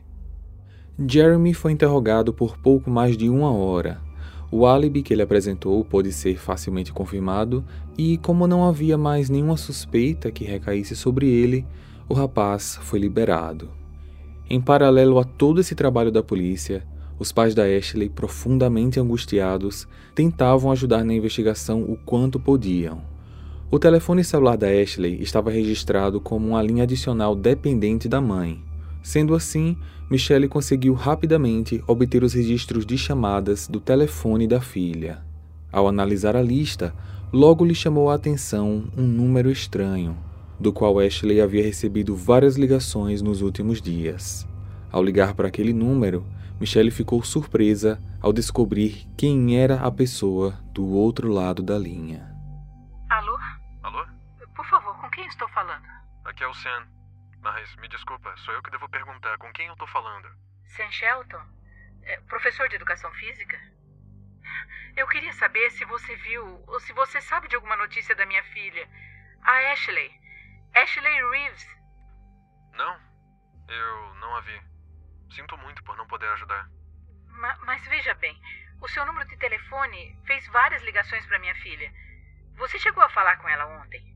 Jeremy 0.99 1.55
foi 1.55 1.73
interrogado 1.73 2.33
por 2.35 2.59
pouco 2.59 2.91
mais 2.91 3.17
de 3.17 3.29
uma 3.29 3.51
hora. 3.51 4.01
O 4.51 4.67
álibi 4.67 5.03
que 5.03 5.15
ele 5.15 5.23
apresentou 5.23 5.83
pôde 5.83 6.13
ser 6.13 6.39
facilmente 6.39 6.93
confirmado, 6.93 7.65
e 7.97 8.19
como 8.19 8.47
não 8.47 8.69
havia 8.69 8.99
mais 8.99 9.31
nenhuma 9.31 9.57
suspeita 9.57 10.31
que 10.31 10.45
recaísse 10.45 10.95
sobre 10.95 11.27
ele, 11.27 11.65
o 12.09 12.13
rapaz 12.13 12.79
foi 12.83 12.99
liberado. 12.99 13.71
Em 14.51 14.61
paralelo 14.61 15.19
a 15.19 15.25
todo 15.25 15.61
esse 15.61 15.75
trabalho 15.75 16.13
da 16.13 16.23
polícia, 16.23 16.87
os 17.19 17.33
pais 17.33 17.55
da 17.55 17.65
Ashley, 17.65 18.11
profundamente 18.11 19.01
angustiados, 19.01 19.89
tentavam 20.15 20.71
ajudar 20.71 21.05
na 21.05 21.15
investigação 21.15 21.83
o 21.83 21.97
quanto 21.97 22.39
podiam. 22.39 23.01
O 23.71 23.79
telefone 23.79 24.23
celular 24.23 24.59
da 24.59 24.67
Ashley 24.67 25.23
estava 25.23 25.51
registrado 25.51 26.21
como 26.21 26.49
uma 26.49 26.63
linha 26.63 26.83
adicional 26.83 27.35
dependente 27.35 28.07
da 28.07 28.21
mãe. 28.21 28.63
Sendo 29.03 29.35
assim, 29.35 29.77
Michelle 30.13 30.47
conseguiu 30.47 30.93
rapidamente 30.93 31.83
obter 31.87 32.23
os 32.23 32.35
registros 32.35 32.85
de 32.85 32.99
chamadas 32.99 33.67
do 33.67 33.81
telefone 33.81 34.47
da 34.47 34.61
filha. 34.61 35.25
Ao 35.73 35.89
analisar 35.89 36.37
a 36.37 36.43
lista, 36.43 36.95
logo 37.33 37.65
lhe 37.65 37.75
chamou 37.75 38.11
a 38.11 38.15
atenção 38.17 38.85
um 38.95 39.07
número 39.07 39.51
estranho, 39.51 40.15
do 40.61 40.71
qual 40.71 41.01
Ashley 41.01 41.41
havia 41.41 41.65
recebido 41.65 42.15
várias 42.15 42.59
ligações 42.59 43.23
nos 43.23 43.41
últimos 43.41 43.81
dias. 43.81 44.47
Ao 44.91 45.03
ligar 45.03 45.33
para 45.33 45.49
aquele 45.49 45.73
número, 45.73 46.27
Michelle 46.61 46.91
ficou 46.91 47.23
surpresa 47.23 47.99
ao 48.21 48.35
descobrir 48.35 49.09
quem 49.17 49.57
era 49.57 49.77
a 49.77 49.91
pessoa 49.91 50.53
do 50.75 50.87
outro 50.89 51.33
lado 51.33 51.63
da 51.63 51.79
linha. 51.79 52.37
Alô? 53.09 53.39
Alô? 53.83 54.05
Por 54.55 54.67
favor, 54.67 54.95
com 55.01 55.09
quem 55.09 55.27
estou 55.27 55.49
falando? 55.49 55.87
Aqui 56.27 56.45
é 56.45 56.49
o 56.49 56.53
Sam. 56.53 57.02
Mas 57.43 57.75
me 57.77 57.89
desculpa, 57.89 58.35
sou 58.39 58.55
eu 58.55 58.63
que 58.63 58.71
devo 58.71 58.89
perguntar 58.89 59.37
com 59.37 59.53
quem 59.53 59.67
eu 59.67 59.77
tô 59.77 59.87
falando. 59.89 60.29
Sam 60.65 60.91
Shelton? 60.93 61.45
É, 62.05 62.21
professor 62.23 62.69
de 62.69 62.77
educação 62.77 63.13
física? 63.15 63.61
Eu 64.97 65.09
queria 65.09 65.33
saber 65.33 65.71
se 65.71 65.85
você 65.85 66.15
viu 66.17 66.65
ou 66.69 66.79
se 66.79 66.93
você 66.93 67.21
sabe 67.21 67.49
de 67.49 67.57
alguma 67.57 67.77
notícia 67.77 68.15
da 68.15 68.25
minha 68.27 68.45
filha, 68.45 68.89
a 69.43 69.73
Ashley. 69.73 70.11
Ashley 70.73 71.31
Reeves. 71.31 71.67
Não, 72.75 73.01
eu 73.69 74.15
não 74.15 74.37
a 74.37 74.41
vi. 74.43 74.63
Sinto 75.35 75.59
muito 75.59 75.83
por 75.83 75.97
não 75.97 76.07
poder 76.07 76.29
ajudar. 76.29 76.69
Ma 77.27 77.57
mas 77.65 77.85
veja 77.89 78.15
bem, 78.15 78.41
o 78.81 78.89
seu 78.89 79.05
número 79.05 79.29
de 79.29 79.37
telefone 79.37 80.17
fez 80.27 80.47
várias 80.49 80.83
ligações 80.83 81.27
para 81.27 81.41
minha 81.41 81.55
filha. 81.57 81.93
Você 82.57 82.79
chegou 82.79 83.03
a 83.03 83.09
falar 83.09 83.37
com 83.39 83.49
ela 83.49 83.67
ontem? 83.81 84.12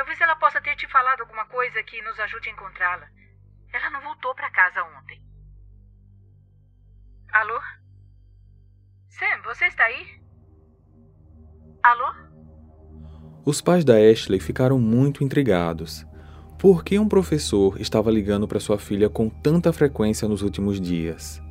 Talvez 0.00 0.18
ela 0.18 0.34
possa 0.34 0.62
ter 0.62 0.74
te 0.76 0.88
falado 0.88 1.20
alguma 1.20 1.44
coisa 1.44 1.82
que 1.82 2.00
nos 2.00 2.18
ajude 2.18 2.48
a 2.48 2.52
encontrá-la. 2.52 3.06
Ela 3.70 3.90
não 3.90 4.00
voltou 4.00 4.34
para 4.34 4.50
casa 4.50 4.82
ontem. 4.82 5.22
Alô? 7.30 7.60
Sam, 9.10 9.42
você 9.44 9.66
está 9.66 9.84
aí? 9.84 10.18
Alô? 11.82 12.14
Os 13.44 13.60
pais 13.60 13.84
da 13.84 13.92
Ashley 13.96 14.40
ficaram 14.40 14.78
muito 14.78 15.22
intrigados. 15.22 16.06
Por 16.58 16.82
que 16.82 16.98
um 16.98 17.06
professor 17.06 17.78
estava 17.78 18.10
ligando 18.10 18.48
para 18.48 18.58
sua 18.58 18.78
filha 18.78 19.10
com 19.10 19.28
tanta 19.28 19.70
frequência 19.70 20.26
nos 20.26 20.40
últimos 20.40 20.80
dias? 20.80 21.42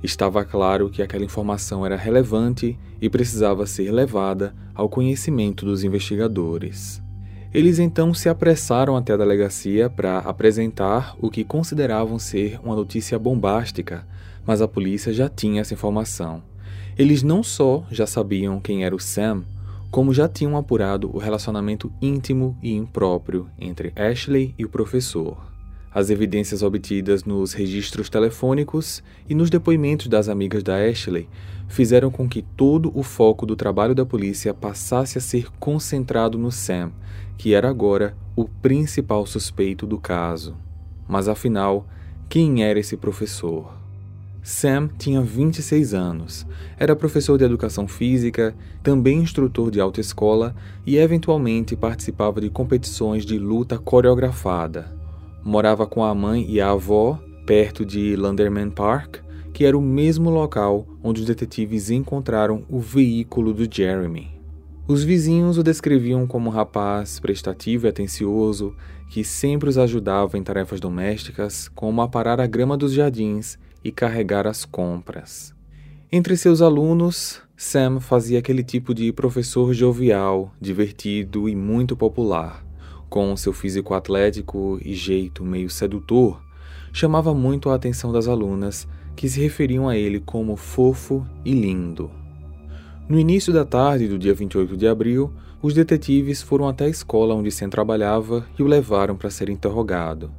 Estava 0.00 0.44
claro 0.44 0.88
que 0.90 1.02
aquela 1.02 1.24
informação 1.24 1.84
era 1.84 1.96
relevante 1.96 2.78
e 3.00 3.10
precisava 3.10 3.66
ser 3.66 3.90
levada 3.90 4.54
ao 4.76 4.88
conhecimento 4.88 5.64
dos 5.64 5.82
investigadores. 5.82 7.04
Eles 7.56 7.78
então 7.78 8.12
se 8.12 8.28
apressaram 8.28 8.98
até 8.98 9.14
a 9.14 9.16
delegacia 9.16 9.88
para 9.88 10.18
apresentar 10.18 11.16
o 11.18 11.30
que 11.30 11.42
consideravam 11.42 12.18
ser 12.18 12.60
uma 12.62 12.76
notícia 12.76 13.18
bombástica, 13.18 14.06
mas 14.44 14.60
a 14.60 14.68
polícia 14.68 15.10
já 15.10 15.26
tinha 15.26 15.62
essa 15.62 15.72
informação. 15.72 16.42
Eles 16.98 17.22
não 17.22 17.42
só 17.42 17.82
já 17.90 18.06
sabiam 18.06 18.60
quem 18.60 18.84
era 18.84 18.94
o 18.94 19.00
Sam, 19.00 19.42
como 19.90 20.12
já 20.12 20.28
tinham 20.28 20.54
apurado 20.54 21.10
o 21.10 21.16
relacionamento 21.16 21.90
íntimo 22.02 22.54
e 22.62 22.74
impróprio 22.74 23.48
entre 23.58 23.90
Ashley 23.96 24.54
e 24.58 24.64
o 24.66 24.68
professor. 24.68 25.38
As 25.90 26.10
evidências 26.10 26.62
obtidas 26.62 27.24
nos 27.24 27.54
registros 27.54 28.10
telefônicos 28.10 29.02
e 29.26 29.34
nos 29.34 29.48
depoimentos 29.48 30.08
das 30.08 30.28
amigas 30.28 30.62
da 30.62 30.76
Ashley 30.76 31.26
fizeram 31.68 32.10
com 32.10 32.28
que 32.28 32.42
todo 32.42 32.92
o 32.94 33.02
foco 33.02 33.46
do 33.46 33.56
trabalho 33.56 33.94
da 33.94 34.04
polícia 34.04 34.52
passasse 34.52 35.16
a 35.16 35.22
ser 35.22 35.48
concentrado 35.58 36.36
no 36.36 36.52
Sam, 36.52 36.92
que 37.36 37.54
era 37.54 37.68
agora 37.68 38.16
o 38.34 38.46
principal 38.46 39.26
suspeito 39.26 39.86
do 39.86 39.98
caso. 39.98 40.56
Mas 41.08 41.28
afinal, 41.28 41.86
quem 42.28 42.64
era 42.64 42.78
esse 42.78 42.96
professor? 42.96 43.72
Sam 44.42 44.88
tinha 44.96 45.20
26 45.20 45.92
anos, 45.92 46.46
era 46.78 46.94
professor 46.94 47.36
de 47.36 47.44
educação 47.44 47.88
física, 47.88 48.54
também 48.80 49.18
instrutor 49.18 49.72
de 49.72 49.80
autoescola 49.80 50.54
e 50.86 50.96
eventualmente 50.96 51.74
participava 51.74 52.40
de 52.40 52.48
competições 52.48 53.26
de 53.26 53.38
luta 53.38 53.76
coreografada. 53.76 54.94
Morava 55.42 55.84
com 55.84 56.04
a 56.04 56.14
mãe 56.14 56.46
e 56.48 56.60
a 56.60 56.70
avó 56.70 57.20
perto 57.44 57.84
de 57.84 58.14
Landerman 58.14 58.70
Park, 58.70 59.16
que 59.52 59.64
era 59.64 59.76
o 59.76 59.80
mesmo 59.80 60.30
local 60.30 60.86
onde 61.02 61.22
os 61.22 61.26
detetives 61.26 61.90
encontraram 61.90 62.64
o 62.68 62.78
veículo 62.78 63.54
do 63.54 63.66
Jeremy. 63.68 64.35
Os 64.88 65.02
vizinhos 65.02 65.58
o 65.58 65.64
descreviam 65.64 66.28
como 66.28 66.48
um 66.48 66.52
rapaz 66.52 67.18
prestativo 67.18 67.86
e 67.86 67.88
atencioso, 67.88 68.72
que 69.10 69.24
sempre 69.24 69.68
os 69.68 69.76
ajudava 69.76 70.38
em 70.38 70.44
tarefas 70.44 70.78
domésticas, 70.78 71.68
como 71.74 72.02
aparar 72.02 72.40
a 72.40 72.46
grama 72.46 72.76
dos 72.76 72.92
jardins 72.92 73.58
e 73.82 73.90
carregar 73.90 74.46
as 74.46 74.64
compras. 74.64 75.52
Entre 76.10 76.36
seus 76.36 76.62
alunos, 76.62 77.42
Sam 77.56 77.98
fazia 77.98 78.38
aquele 78.38 78.62
tipo 78.62 78.94
de 78.94 79.12
professor 79.12 79.74
jovial, 79.74 80.54
divertido 80.60 81.48
e 81.48 81.56
muito 81.56 81.96
popular. 81.96 82.64
Com 83.08 83.36
seu 83.36 83.52
físico 83.52 83.92
atlético 83.92 84.78
e 84.84 84.94
jeito 84.94 85.44
meio 85.44 85.68
sedutor, 85.68 86.40
chamava 86.92 87.34
muito 87.34 87.70
a 87.70 87.74
atenção 87.74 88.12
das 88.12 88.28
alunas, 88.28 88.86
que 89.16 89.28
se 89.28 89.40
referiam 89.40 89.88
a 89.88 89.96
ele 89.96 90.20
como 90.20 90.54
fofo 90.54 91.26
e 91.44 91.52
lindo. 91.52 92.08
No 93.08 93.20
início 93.20 93.52
da 93.52 93.64
tarde 93.64 94.08
do 94.08 94.18
dia 94.18 94.34
28 94.34 94.76
de 94.76 94.88
abril, 94.88 95.32
os 95.62 95.72
detetives 95.72 96.42
foram 96.42 96.66
até 96.66 96.86
a 96.86 96.88
escola 96.88 97.36
onde 97.36 97.52
Sam 97.52 97.68
trabalhava 97.68 98.44
e 98.58 98.64
o 98.64 98.66
levaram 98.66 99.16
para 99.16 99.30
ser 99.30 99.48
interrogado. 99.48 100.32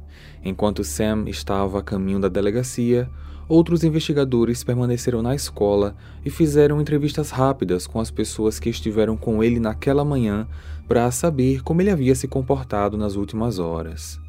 Enquanto 0.44 0.84
Sam 0.84 1.24
estava 1.28 1.78
a 1.78 1.82
caminho 1.82 2.20
da 2.20 2.28
delegacia, 2.28 3.08
outros 3.48 3.84
investigadores 3.84 4.62
permaneceram 4.62 5.22
na 5.22 5.34
escola 5.34 5.96
e 6.22 6.28
fizeram 6.28 6.78
entrevistas 6.78 7.30
rápidas 7.30 7.86
com 7.86 8.00
as 8.00 8.10
pessoas 8.10 8.60
que 8.60 8.68
estiveram 8.68 9.16
com 9.16 9.42
ele 9.42 9.58
naquela 9.58 10.04
manhã 10.04 10.46
para 10.86 11.10
saber 11.10 11.62
como 11.62 11.80
ele 11.80 11.90
havia 11.90 12.14
se 12.14 12.28
comportado 12.28 12.98
nas 12.98 13.16
últimas 13.16 13.58
horas. 13.58 14.20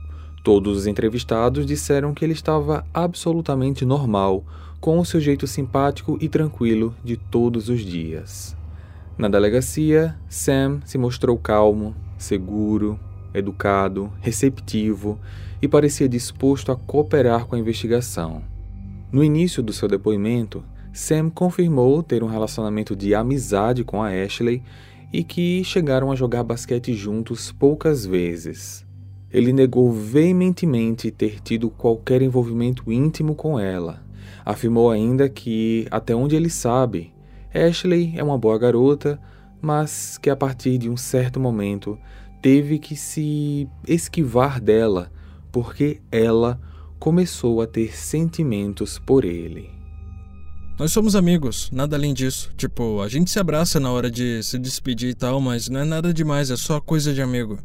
Todos 0.46 0.78
os 0.78 0.88
entrevistados 0.88 1.66
disseram 1.66 2.14
que 2.14 2.24
ele 2.24 2.32
estava 2.32 2.86
absolutamente 2.94 3.84
normal, 3.84 4.46
com 4.80 5.00
o 5.00 5.06
seu 5.06 5.20
jeito 5.20 5.46
simpático 5.46 6.18
e 6.22 6.30
tranquilo 6.30 6.96
de 7.04 7.18
todos 7.18 7.70
os 7.70 7.82
dias. 7.82 8.56
Na 9.18 9.28
delegacia, 9.28 10.16
Sam 10.30 10.80
se 10.86 10.98
mostrou 10.98 11.38
calmo, 11.38 11.96
seguro, 12.18 13.00
educado, 13.34 14.12
receptivo 14.22 15.20
e 15.62 15.68
parecia 15.68 16.08
disposto 16.08 16.72
a 16.72 16.76
cooperar 16.76 17.46
com 17.46 17.56
a 17.56 17.60
investigação. 17.60 18.42
No 19.12 19.24
início 19.24 19.62
do 19.62 19.74
seu 19.74 19.88
depoimento, 19.88 20.64
Sam 20.94 21.30
confirmou 21.30 22.02
ter 22.02 22.24
um 22.24 22.28
relacionamento 22.28 22.96
de 22.96 23.14
amizade 23.14 23.84
com 23.84 24.02
a 24.02 24.10
Ashley 24.10 24.64
e 25.12 25.24
que 25.24 25.64
chegaram 25.64 26.12
a 26.12 26.16
jogar 26.16 26.44
basquete 26.44 26.94
juntos 26.94 27.52
poucas 27.52 28.06
vezes. 28.06 28.86
Ele 29.32 29.54
negou 29.54 29.92
veementemente 29.92 31.12
ter 31.12 31.40
tido 31.40 31.70
qualquer 31.70 32.22
envolvimento 32.22 32.92
íntimo 32.92 33.36
com 33.36 33.60
ela. 33.60 34.02
Afirmou 34.46 34.92
ainda 34.92 35.30
que, 35.30 35.88
até 35.92 36.16
onde 36.16 36.36
ele 36.36 36.50
sabe, 36.50 37.14
Ashley 37.54 38.14
é 38.16 38.24
uma 38.24 38.38
boa 38.38 38.58
garota, 38.58 39.20
mas 39.62 40.18
que 40.18 40.30
a 40.30 40.36
partir 40.36 40.78
de 40.78 40.90
um 40.90 40.98
certo 40.98 41.40
momento 41.40 41.98
teve 42.42 42.80
que 42.80 42.96
se 42.96 43.68
esquivar 43.88 44.62
dela 44.62 45.12
porque 45.52 46.02
ela 46.12 46.60
começou 47.00 47.62
a 47.62 47.68
ter 47.68 47.96
sentimentos 47.98 49.00
por 49.00 49.26
ele. 49.26 49.70
Nós 50.78 50.94
somos 50.94 51.16
amigos, 51.16 51.70
nada 51.74 51.98
além 51.98 52.14
disso. 52.14 52.54
Tipo, 52.56 53.02
a 53.02 53.10
gente 53.10 53.30
se 53.30 53.40
abraça 53.40 53.80
na 53.80 53.92
hora 53.92 54.10
de 54.10 54.42
se 54.44 54.58
despedir 54.58 55.10
e 55.10 55.14
tal, 55.14 55.42
mas 55.42 55.68
não 55.68 55.82
é 55.82 55.84
nada 55.84 56.14
demais, 56.14 56.50
é 56.50 56.56
só 56.56 56.80
coisa 56.80 57.14
de 57.14 57.22
amigo. 57.22 57.60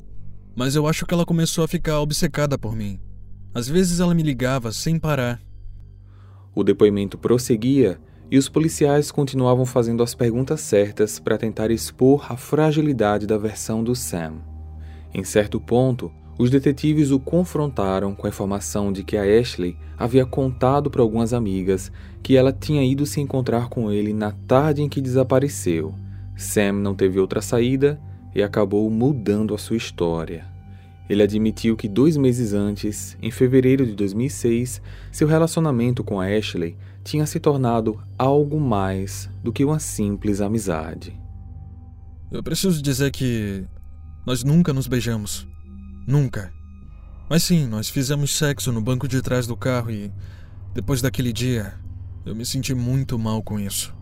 Mas 0.56 0.74
eu 0.74 0.86
acho 0.86 1.06
que 1.06 1.14
ela 1.14 1.24
começou 1.24 1.64
a 1.64 1.68
ficar 1.68 2.00
obcecada 2.00 2.58
por 2.58 2.74
mim. 2.74 2.98
Às 3.54 3.68
vezes 3.68 4.00
ela 4.00 4.14
me 4.14 4.22
ligava 4.22 4.72
sem 4.72 4.98
parar. 4.98 5.40
O 6.54 6.62
depoimento 6.62 7.18
prosseguia 7.18 7.98
e 8.30 8.38
os 8.38 8.48
policiais 8.48 9.10
continuavam 9.10 9.66
fazendo 9.66 10.02
as 10.02 10.14
perguntas 10.14 10.60
certas 10.60 11.18
para 11.18 11.38
tentar 11.38 11.70
expor 11.70 12.26
a 12.30 12.36
fragilidade 12.36 13.26
da 13.26 13.36
versão 13.36 13.82
do 13.82 13.94
Sam. 13.94 14.34
Em 15.12 15.24
certo 15.24 15.60
ponto, 15.60 16.10
os 16.38 16.50
detetives 16.50 17.10
o 17.10 17.20
confrontaram 17.20 18.14
com 18.14 18.26
a 18.26 18.30
informação 18.30 18.92
de 18.92 19.04
que 19.04 19.16
a 19.16 19.22
Ashley 19.22 19.76
havia 19.96 20.26
contado 20.26 20.90
para 20.90 21.02
algumas 21.02 21.32
amigas 21.32 21.92
que 22.22 22.36
ela 22.36 22.52
tinha 22.52 22.84
ido 22.84 23.06
se 23.06 23.20
encontrar 23.20 23.68
com 23.68 23.90
ele 23.90 24.12
na 24.12 24.32
tarde 24.32 24.82
em 24.82 24.88
que 24.88 25.00
desapareceu. 25.00 25.94
Sam 26.36 26.72
não 26.74 26.94
teve 26.94 27.20
outra 27.20 27.40
saída 27.40 28.00
e 28.34 28.42
acabou 28.42 28.90
mudando 28.90 29.54
a 29.54 29.58
sua 29.58 29.76
história. 29.76 30.53
Ele 31.08 31.22
admitiu 31.22 31.76
que 31.76 31.88
dois 31.88 32.16
meses 32.16 32.52
antes, 32.52 33.16
em 33.20 33.30
fevereiro 33.30 33.84
de 33.84 33.94
2006, 33.94 34.80
seu 35.12 35.28
relacionamento 35.28 36.02
com 36.02 36.20
a 36.20 36.26
Ashley 36.26 36.76
tinha 37.02 37.26
se 37.26 37.38
tornado 37.38 38.00
algo 38.18 38.58
mais 38.58 39.28
do 39.42 39.52
que 39.52 39.64
uma 39.64 39.78
simples 39.78 40.40
amizade. 40.40 41.14
Eu 42.32 42.42
preciso 42.42 42.82
dizer 42.82 43.10
que 43.10 43.64
nós 44.26 44.42
nunca 44.42 44.72
nos 44.72 44.86
beijamos. 44.86 45.46
Nunca. 46.06 46.52
Mas 47.28 47.42
sim, 47.42 47.66
nós 47.66 47.88
fizemos 47.88 48.34
sexo 48.34 48.72
no 48.72 48.80
banco 48.80 49.06
de 49.06 49.20
trás 49.20 49.46
do 49.46 49.56
carro 49.56 49.90
e, 49.90 50.10
depois 50.74 51.02
daquele 51.02 51.32
dia, 51.32 51.74
eu 52.24 52.34
me 52.34 52.44
senti 52.44 52.74
muito 52.74 53.18
mal 53.18 53.42
com 53.42 53.60
isso. 53.60 53.94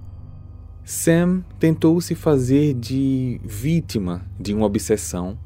Sam 0.85 1.45
tentou 1.59 2.01
se 2.01 2.15
fazer 2.15 2.75
de 2.75 3.41
vítima 3.45 4.23
de 4.39 4.53
uma 4.55 4.67
obsessão, 4.67 5.39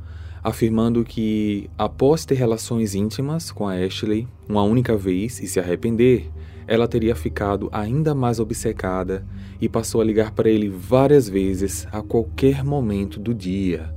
afirmando 0.46 1.02
que, 1.02 1.68
após 1.76 2.24
ter 2.24 2.36
relações 2.36 2.94
íntimas 2.94 3.50
com 3.50 3.66
a 3.66 3.74
Ashley 3.74 4.28
uma 4.48 4.62
única 4.62 4.96
vez 4.96 5.40
e 5.40 5.48
se 5.48 5.58
arrepender, 5.58 6.30
ela 6.68 6.86
teria 6.86 7.16
ficado 7.16 7.68
ainda 7.72 8.14
mais 8.14 8.38
obcecada 8.38 9.26
e 9.60 9.68
passou 9.68 10.00
a 10.00 10.04
ligar 10.04 10.30
para 10.30 10.48
ele 10.48 10.68
várias 10.68 11.28
vezes 11.28 11.88
a 11.90 12.00
qualquer 12.00 12.62
momento 12.62 13.18
do 13.18 13.34
dia. 13.34 13.92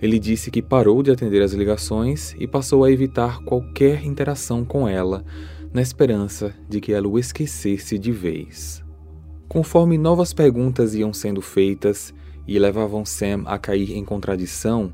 Ele 0.00 0.18
disse 0.18 0.50
que 0.50 0.60
parou 0.60 1.02
de 1.02 1.10
atender 1.10 1.40
as 1.40 1.54
ligações 1.54 2.36
e 2.38 2.46
passou 2.46 2.84
a 2.84 2.92
evitar 2.92 3.42
qualquer 3.42 4.04
interação 4.04 4.66
com 4.66 4.86
ela, 4.86 5.24
na 5.72 5.80
esperança 5.80 6.54
de 6.68 6.78
que 6.78 6.92
ela 6.92 7.08
o 7.08 7.18
esquecesse 7.18 7.98
de 7.98 8.12
vez. 8.12 8.84
Conforme 9.48 9.96
novas 9.96 10.34
perguntas 10.34 10.94
iam 10.94 11.14
sendo 11.14 11.40
feitas 11.40 12.12
e 12.46 12.58
levavam 12.58 13.02
Sam 13.02 13.44
a 13.46 13.56
cair 13.56 13.96
em 13.96 14.04
contradição, 14.04 14.92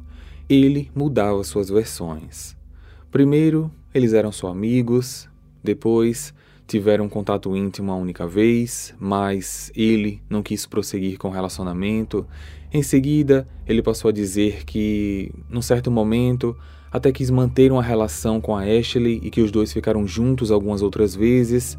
ele 0.53 0.91
mudava 0.95 1.43
suas 1.45 1.69
versões. 1.71 2.57
Primeiro, 3.11 3.71
eles 3.95 4.13
eram 4.13 4.31
só 4.31 4.49
amigos, 4.49 5.29
depois, 5.65 6.35
tiveram 6.67 7.09
contato 7.09 7.57
íntimo 7.57 7.91
uma 7.91 7.97
única 7.97 8.27
vez, 8.27 8.95
mas 8.99 9.73
ele 9.75 10.21
não 10.29 10.43
quis 10.43 10.67
prosseguir 10.67 11.19
com 11.19 11.29
o 11.29 11.33
relacionamento 11.33 12.27
em 12.73 12.83
seguida, 12.83 13.49
ele 13.67 13.83
passou 13.83 14.09
a 14.09 14.13
dizer 14.13 14.65
que, 14.65 15.31
num 15.49 15.63
certo 15.63 15.91
momento, 15.91 16.57
até 16.91 17.11
quis 17.13 17.31
manter 17.31 17.73
uma 17.73 17.83
relação 17.83 18.41
com 18.41 18.55
a 18.55 18.63
Ashley 18.63 19.21
e 19.23 19.31
que 19.31 19.41
os 19.41 19.51
dois 19.51 19.73
ficaram 19.73 20.07
juntos 20.07 20.51
algumas 20.51 20.83
outras 20.83 21.15
vezes. 21.15 21.79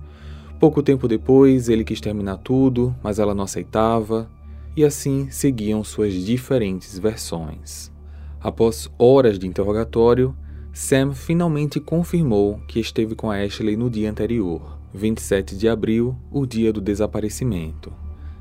Pouco 0.60 0.82
tempo 0.82 1.08
depois, 1.08 1.70
ele 1.70 1.84
quis 1.84 2.02
terminar 2.02 2.38
tudo, 2.38 2.96
mas 3.04 3.20
ela 3.20 3.36
não 3.36 3.44
aceitava, 3.44 4.30
e 4.76 4.84
assim 4.84 5.30
seguiam 5.30 5.84
suas 5.84 6.14
diferentes 6.14 6.98
versões. 6.98 7.93
Após 8.44 8.92
horas 9.00 9.40
de 9.40 9.48
interrogatório, 9.48 10.36
Sam 10.74 11.14
finalmente 11.14 11.80
confirmou 11.80 12.60
que 12.68 12.78
esteve 12.78 13.16
com 13.16 13.32
Ashley 13.32 13.78
no 13.78 13.90
dia 13.90 14.12
anterior, 14.12 14.78
27 14.94 15.56
de 15.56 15.70
abril, 15.70 16.14
o 16.30 16.46
dia 16.46 16.74
do 16.74 16.82
desaparecimento. 16.82 17.94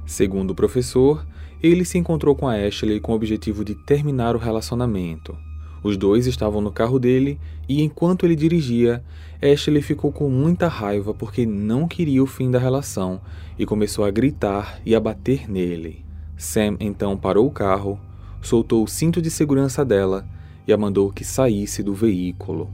Segundo 0.04 0.50
o 0.50 0.54
professor, 0.56 1.24
ele 1.62 1.84
se 1.84 1.98
encontrou 1.98 2.34
com 2.34 2.48
Ashley 2.48 2.98
com 2.98 3.12
o 3.12 3.14
objetivo 3.14 3.64
de 3.64 3.76
terminar 3.76 4.34
o 4.34 4.40
relacionamento. 4.40 5.36
Os 5.84 5.96
dois 5.96 6.26
estavam 6.26 6.60
no 6.60 6.72
carro 6.72 6.98
dele 6.98 7.38
e, 7.68 7.80
enquanto 7.80 8.26
ele 8.26 8.34
dirigia, 8.34 9.04
Ashley 9.40 9.82
ficou 9.82 10.10
com 10.10 10.28
muita 10.28 10.66
raiva 10.66 11.14
porque 11.14 11.46
não 11.46 11.86
queria 11.86 12.22
o 12.22 12.26
fim 12.26 12.50
da 12.50 12.58
relação 12.58 13.20
e 13.56 13.64
começou 13.64 14.04
a 14.04 14.10
gritar 14.10 14.80
e 14.84 14.96
a 14.96 15.00
bater 15.00 15.48
nele. 15.48 16.04
Sam 16.36 16.76
então 16.80 17.16
parou 17.16 17.46
o 17.46 17.50
carro, 17.52 18.00
soltou 18.42 18.84
o 18.84 18.88
cinto 18.88 19.22
de 19.22 19.30
segurança 19.30 19.84
dela 19.84 20.28
e 20.66 20.72
a 20.72 20.76
mandou 20.76 21.10
que 21.10 21.24
saísse 21.24 21.82
do 21.82 21.94
veículo. 21.94 22.70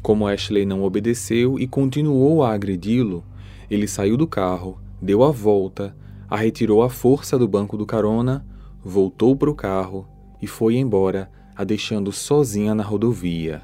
Como 0.00 0.26
Ashley 0.26 0.64
não 0.64 0.82
obedeceu 0.82 1.58
e 1.58 1.66
continuou 1.66 2.42
a 2.42 2.54
agredi-lo, 2.54 3.24
ele 3.70 3.86
saiu 3.86 4.16
do 4.16 4.26
carro, 4.26 4.78
deu 5.02 5.22
a 5.22 5.30
volta 5.30 5.94
a 6.28 6.36
retirou 6.36 6.82
à 6.82 6.90
força 6.90 7.38
do 7.38 7.48
banco 7.48 7.76
do 7.76 7.86
carona, 7.86 8.44
voltou 8.84 9.34
para 9.34 9.50
o 9.50 9.54
carro 9.54 10.06
e 10.42 10.46
foi 10.46 10.76
embora, 10.76 11.30
a 11.56 11.64
deixando 11.64 12.12
sozinha 12.12 12.74
na 12.74 12.82
rodovia. 12.82 13.62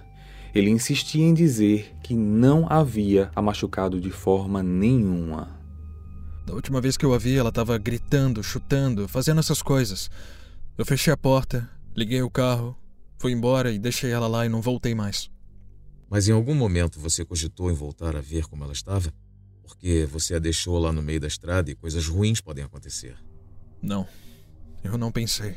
Ele 0.54 0.70
insistia 0.70 1.24
em 1.24 1.34
dizer 1.34 1.94
que 2.02 2.14
não 2.14 2.66
havia 2.68 3.30
a 3.36 3.42
machucado 3.42 4.00
de 4.00 4.10
forma 4.10 4.62
nenhuma. 4.62 5.48
Da 6.46 6.54
última 6.54 6.80
vez 6.80 6.96
que 6.96 7.04
eu 7.04 7.12
a 7.12 7.18
vi, 7.18 7.36
ela 7.36 7.50
estava 7.50 7.76
gritando, 7.76 8.42
chutando, 8.42 9.06
fazendo 9.06 9.40
essas 9.40 9.62
coisas. 9.62 10.10
Eu 10.76 10.84
fechei 10.84 11.12
a 11.12 11.16
porta, 11.16 11.68
liguei 11.96 12.22
o 12.22 12.30
carro, 12.30 12.76
fui 13.18 13.32
embora 13.32 13.72
e 13.72 13.78
deixei 13.78 14.10
ela 14.10 14.26
lá 14.26 14.44
e 14.44 14.48
não 14.48 14.60
voltei 14.60 14.94
mais. 14.94 15.30
Mas 16.10 16.28
em 16.28 16.32
algum 16.32 16.54
momento 16.54 17.00
você 17.00 17.24
cogitou 17.24 17.70
em 17.70 17.74
voltar 17.74 18.16
a 18.16 18.20
ver 18.20 18.46
como 18.46 18.64
ela 18.64 18.72
estava? 18.72 19.12
porque 19.64 20.06
você 20.10 20.34
a 20.34 20.38
deixou 20.38 20.78
lá 20.78 20.92
no 20.92 21.02
meio 21.02 21.20
da 21.20 21.26
estrada 21.26 21.70
e 21.70 21.74
coisas 21.74 22.06
ruins 22.06 22.40
podem 22.40 22.64
acontecer. 22.64 23.16
Não, 23.82 24.06
eu 24.82 24.96
não 24.96 25.10
pensei. 25.10 25.56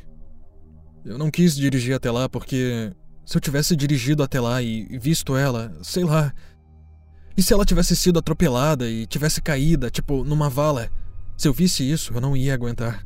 Eu 1.05 1.17
não 1.17 1.29
quis 1.29 1.55
dirigir 1.55 1.95
até 1.95 2.09
lá 2.09 2.27
porque 2.27 2.91
se 3.25 3.37
eu 3.37 3.41
tivesse 3.41 3.75
dirigido 3.75 4.23
até 4.23 4.39
lá 4.39 4.61
e 4.61 4.97
visto 4.97 5.35
ela, 5.35 5.77
sei 5.83 6.03
lá. 6.03 6.33
E 7.37 7.43
se 7.43 7.53
ela 7.53 7.65
tivesse 7.65 7.95
sido 7.95 8.17
atropelada 8.19 8.89
e 8.89 9.05
tivesse 9.05 9.41
caída, 9.41 9.89
tipo, 9.89 10.23
numa 10.23 10.49
vala? 10.49 10.89
Se 11.37 11.47
eu 11.47 11.53
visse 11.53 11.89
isso, 11.89 12.13
eu 12.13 12.19
não 12.19 12.35
ia 12.35 12.53
aguentar. 12.53 13.05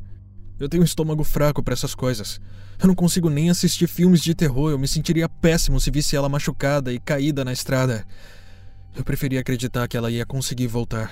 Eu 0.62 0.69
tenho 0.69 0.84
um 0.84 0.86
estômago 0.86 1.24
fraco 1.24 1.63
para 1.63 1.74
essas 1.74 1.95
coisas. 1.95 2.39
Eu 2.80 2.88
não 2.88 2.93
consigo 2.93 3.32
nem 3.32 3.50
assistir 3.50 3.88
filmes 3.88 4.21
de 4.21 4.36
terror, 4.36 4.69
eu 4.69 4.78
me 4.78 4.88
sentiria 4.88 5.28
péssimo 5.28 5.82
se 5.82 5.89
visse 5.89 6.15
ela 6.15 6.30
machucada 6.30 6.93
e 6.93 7.00
caída 7.00 7.43
na 7.43 7.52
estrada. 7.52 8.06
Eu 8.95 9.04
preferia 9.04 9.39
acreditar 9.39 9.88
que 9.88 9.97
ela 9.97 10.12
ia 10.12 10.24
conseguir 10.24 10.67
voltar. 10.67 11.12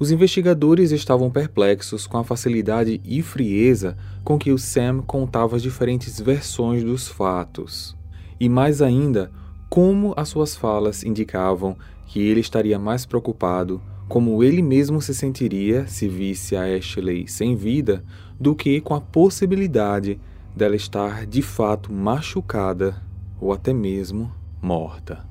Os 0.00 0.10
investigadores 0.10 0.90
estavam 0.90 1.30
perplexos 1.30 2.08
com 2.08 2.18
a 2.18 2.24
facilidade 2.24 3.00
e 3.04 3.22
frieza 3.22 3.96
com 4.24 4.36
que 4.36 4.50
o 4.50 4.58
Sam 4.58 5.00
contava 5.00 5.54
as 5.54 5.62
diferentes 5.62 6.20
versões 6.20 6.82
dos 6.82 7.06
fatos. 7.06 7.96
E 8.40 8.48
mais 8.48 8.82
ainda, 8.82 9.30
como 9.68 10.12
as 10.16 10.28
suas 10.28 10.56
falas 10.56 11.04
indicavam 11.04 11.76
que 12.06 12.20
ele 12.20 12.40
estaria 12.40 12.80
mais 12.80 13.06
preocupado 13.06 13.80
como 14.08 14.42
ele 14.42 14.62
mesmo 14.62 15.02
se 15.02 15.14
sentiria 15.14 15.86
se 15.86 16.08
visse 16.08 16.56
a 16.56 16.64
Ashley 16.64 17.28
sem 17.28 17.54
vida 17.54 18.02
do 18.40 18.54
que 18.54 18.80
com 18.80 18.94
a 18.94 19.00
possibilidade 19.00 20.18
dela 20.56 20.74
estar 20.74 21.26
de 21.26 21.42
fato 21.42 21.92
machucada 21.92 23.02
ou 23.40 23.52
até 23.52 23.72
mesmo 23.72 24.32
morta. 24.60 25.24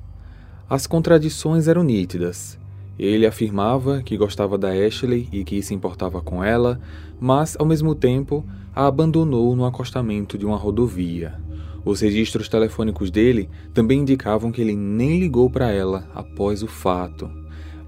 As 0.70 0.86
contradições 0.86 1.66
eram 1.66 1.82
nítidas. 1.82 2.58
Ele 2.98 3.26
afirmava 3.26 4.02
que 4.02 4.16
gostava 4.16 4.58
da 4.58 4.70
Ashley 4.70 5.28
e 5.32 5.44
que 5.44 5.62
se 5.62 5.74
importava 5.74 6.20
com 6.20 6.42
ela, 6.42 6.80
mas, 7.20 7.56
ao 7.58 7.66
mesmo 7.66 7.94
tempo, 7.94 8.44
a 8.74 8.86
abandonou 8.86 9.54
no 9.54 9.64
acostamento 9.64 10.36
de 10.36 10.44
uma 10.44 10.56
rodovia. 10.56 11.40
Os 11.84 12.00
registros 12.00 12.48
telefônicos 12.48 13.10
dele 13.10 13.48
também 13.72 14.00
indicavam 14.00 14.50
que 14.50 14.60
ele 14.60 14.76
nem 14.76 15.20
ligou 15.20 15.48
para 15.48 15.70
ela 15.70 16.08
após 16.14 16.62
o 16.62 16.66
fato. 16.66 17.30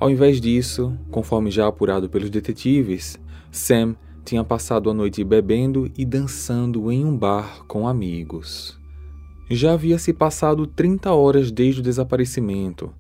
Ao 0.01 0.11
invés 0.11 0.41
disso, 0.41 0.97
conforme 1.11 1.51
já 1.51 1.67
apurado 1.67 2.09
pelos 2.09 2.31
detetives, 2.31 3.21
Sam 3.53 3.95
tinha 4.25 4.43
passado 4.43 4.89
a 4.89 4.95
noite 4.95 5.23
bebendo 5.23 5.93
e 5.95 6.07
dançando 6.07 6.91
em 6.91 7.05
um 7.05 7.15
bar 7.15 7.67
com 7.67 7.87
amigos. 7.87 8.81
Já 9.51 9.75
havia 9.75 9.99
se 9.99 10.15
passado 10.15 10.67
30 10.67 11.13
horas 11.13 11.53
desde 11.53 11.81
o 11.81 11.85
desaparecimento, 11.85 12.95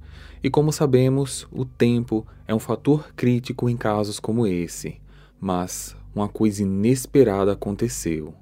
e 0.44 0.50
como 0.50 0.70
sabemos, 0.70 1.48
o 1.50 1.64
tempo 1.64 2.26
é 2.46 2.54
um 2.54 2.58
fator 2.58 3.14
crítico 3.16 3.66
em 3.66 3.78
casos 3.78 4.20
como 4.20 4.46
esse. 4.46 5.00
Mas 5.40 5.96
uma 6.14 6.28
coisa 6.28 6.62
inesperada 6.62 7.52
aconteceu. 7.52 8.34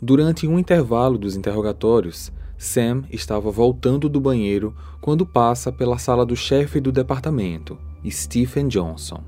Durante 0.00 0.46
um 0.46 0.56
intervalo 0.56 1.18
dos 1.18 1.34
interrogatórios, 1.34 2.30
Sam 2.56 3.02
estava 3.10 3.50
voltando 3.50 4.08
do 4.08 4.20
banheiro 4.20 4.72
quando 5.00 5.26
passa 5.26 5.72
pela 5.72 5.98
sala 5.98 6.24
do 6.24 6.36
chefe 6.36 6.80
do 6.80 6.92
departamento, 6.92 7.78
Stephen 8.06 8.68
Johnson. 8.68 9.22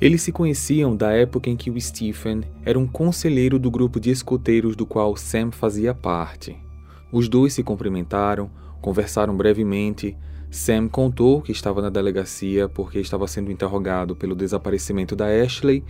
Eles 0.00 0.22
se 0.22 0.32
conheciam 0.32 0.96
da 0.96 1.12
época 1.12 1.48
em 1.48 1.56
que 1.56 1.70
o 1.70 1.80
Stephen 1.80 2.42
era 2.64 2.78
um 2.78 2.86
conselheiro 2.86 3.58
do 3.58 3.70
grupo 3.70 4.00
de 4.00 4.10
escoteiros 4.10 4.76
do 4.76 4.84
qual 4.84 5.16
Sam 5.16 5.50
fazia 5.50 5.94
parte. 5.94 6.56
Os 7.12 7.28
dois 7.28 7.54
se 7.54 7.62
cumprimentaram, 7.62 8.50
conversaram 8.80 9.36
brevemente. 9.36 10.16
Sam 10.50 10.88
contou 10.88 11.40
que 11.40 11.52
estava 11.52 11.80
na 11.80 11.90
delegacia 11.90 12.68
porque 12.68 12.98
estava 12.98 13.26
sendo 13.26 13.50
interrogado 13.50 14.14
pelo 14.14 14.34
desaparecimento 14.34 15.16
da 15.16 15.26
Ashley, 15.26 15.82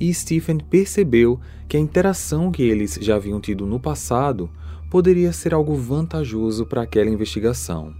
e 0.00 0.12
Stephen 0.12 0.58
percebeu 0.58 1.38
que 1.68 1.76
a 1.76 1.80
interação 1.80 2.50
que 2.50 2.62
eles 2.62 2.98
já 3.00 3.16
haviam 3.16 3.40
tido 3.40 3.66
no 3.66 3.78
passado 3.78 4.50
poderia 4.90 5.32
ser 5.32 5.54
algo 5.54 5.74
vantajoso 5.74 6.66
para 6.66 6.82
aquela 6.82 7.10
investigação. 7.10 7.94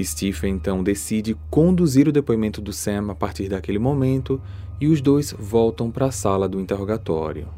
Stephen 0.00 0.54
então 0.54 0.82
decide 0.82 1.36
conduzir 1.50 2.08
o 2.08 2.12
depoimento 2.12 2.60
do 2.60 2.72
Sam 2.72 3.10
a 3.10 3.14
partir 3.14 3.48
daquele 3.48 3.78
momento 3.78 4.40
e 4.80 4.86
os 4.86 5.00
dois 5.00 5.32
voltam 5.38 5.90
para 5.90 6.06
a 6.06 6.12
sala 6.12 6.48
do 6.48 6.60
interrogatório. 6.60 7.48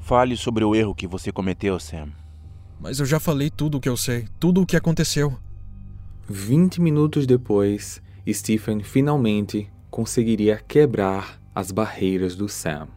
Fale 0.00 0.36
sobre 0.36 0.64
o 0.64 0.74
erro 0.74 0.94
que 0.94 1.06
você 1.06 1.30
cometeu, 1.30 1.78
Sam. 1.78 2.08
Mas 2.80 2.98
eu 2.98 3.06
já 3.06 3.20
falei 3.20 3.50
tudo 3.50 3.78
o 3.78 3.80
que 3.80 3.88
eu 3.88 3.96
sei, 3.96 4.26
tudo 4.40 4.62
o 4.62 4.66
que 4.66 4.76
aconteceu. 4.76 5.38
Vinte 6.28 6.80
minutos 6.80 7.26
depois, 7.26 8.02
Stephen 8.28 8.82
finalmente 8.82 9.70
conseguiria 9.90 10.56
quebrar 10.56 11.40
as 11.54 11.70
barreiras 11.70 12.34
do 12.34 12.48
Sam. 12.48 12.88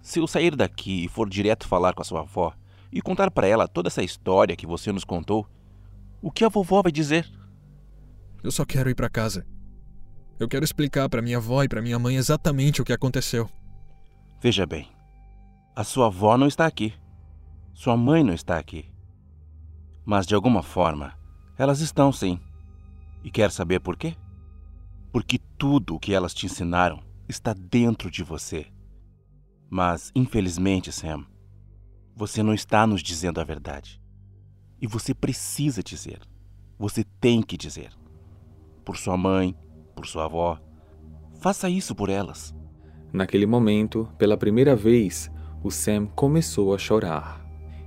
Se 0.00 0.20
eu 0.20 0.26
sair 0.26 0.54
daqui 0.54 1.04
e 1.04 1.08
for 1.08 1.28
direto 1.28 1.66
falar 1.66 1.92
com 1.92 2.02
a 2.02 2.04
sua 2.04 2.20
avó 2.20 2.54
e 2.92 3.02
contar 3.02 3.30
para 3.30 3.46
ela 3.46 3.66
toda 3.66 3.88
essa 3.88 4.02
história 4.02 4.54
que 4.54 4.66
você 4.66 4.92
nos 4.92 5.04
contou, 5.04 5.46
o 6.22 6.30
que 6.30 6.44
a 6.44 6.48
vovó 6.48 6.80
vai 6.80 6.92
dizer? 6.92 7.28
Eu 8.44 8.52
só 8.52 8.62
quero 8.66 8.90
ir 8.90 8.94
para 8.94 9.08
casa. 9.08 9.46
Eu 10.38 10.46
quero 10.46 10.66
explicar 10.66 11.08
para 11.08 11.22
minha 11.22 11.38
avó 11.38 11.62
e 11.64 11.68
para 11.68 11.80
minha 11.80 11.98
mãe 11.98 12.16
exatamente 12.16 12.82
o 12.82 12.84
que 12.84 12.92
aconteceu. 12.92 13.48
Veja 14.38 14.66
bem, 14.66 14.86
a 15.74 15.82
sua 15.82 16.08
avó 16.08 16.36
não 16.36 16.46
está 16.46 16.66
aqui. 16.66 16.92
Sua 17.72 17.96
mãe 17.96 18.22
não 18.22 18.34
está 18.34 18.58
aqui. 18.58 18.92
Mas 20.04 20.26
de 20.26 20.34
alguma 20.34 20.62
forma, 20.62 21.18
elas 21.56 21.80
estão 21.80 22.12
sim. 22.12 22.38
E 23.22 23.30
quer 23.30 23.50
saber 23.50 23.80
por 23.80 23.96
quê? 23.96 24.14
Porque 25.10 25.38
tudo 25.56 25.94
o 25.94 25.98
que 25.98 26.12
elas 26.12 26.34
te 26.34 26.44
ensinaram 26.44 27.02
está 27.26 27.54
dentro 27.54 28.10
de 28.10 28.22
você. 28.22 28.66
Mas, 29.70 30.12
infelizmente, 30.14 30.92
Sam, 30.92 31.24
você 32.14 32.42
não 32.42 32.52
está 32.52 32.86
nos 32.86 33.02
dizendo 33.02 33.40
a 33.40 33.44
verdade. 33.44 34.02
E 34.82 34.86
você 34.86 35.14
precisa 35.14 35.82
dizer. 35.82 36.20
Você 36.78 37.04
tem 37.18 37.40
que 37.40 37.56
dizer. 37.56 37.90
Por 38.84 38.96
sua 38.96 39.16
mãe, 39.16 39.56
por 39.94 40.06
sua 40.06 40.24
avó. 40.24 40.58
Faça 41.40 41.68
isso 41.68 41.94
por 41.94 42.08
elas. 42.08 42.54
Naquele 43.12 43.46
momento, 43.46 44.08
pela 44.18 44.36
primeira 44.36 44.74
vez, 44.74 45.30
o 45.62 45.70
Sam 45.70 46.06
começou 46.06 46.74
a 46.74 46.78
chorar. 46.78 47.44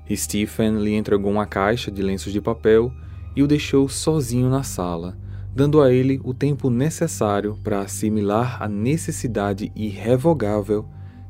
Stephen 0.09 0.79
lhe 0.79 0.95
entregou 0.95 1.31
uma 1.31 1.45
caixa 1.45 1.91
de 1.91 2.01
lenços 2.01 2.31
de 2.31 2.41
papel 2.41 2.91
e 3.35 3.43
o 3.43 3.47
deixou 3.47 3.87
sozinho 3.89 4.49
na 4.49 4.63
sala, 4.63 5.17
dando 5.53 5.81
a 5.81 5.91
ele 5.91 6.19
o 6.23 6.33
tempo 6.33 6.69
necessário 6.69 7.57
para 7.63 7.81
assimilar 7.81 8.61
a 8.63 8.67
necessidade 8.67 9.71
irrevogável 9.75 10.87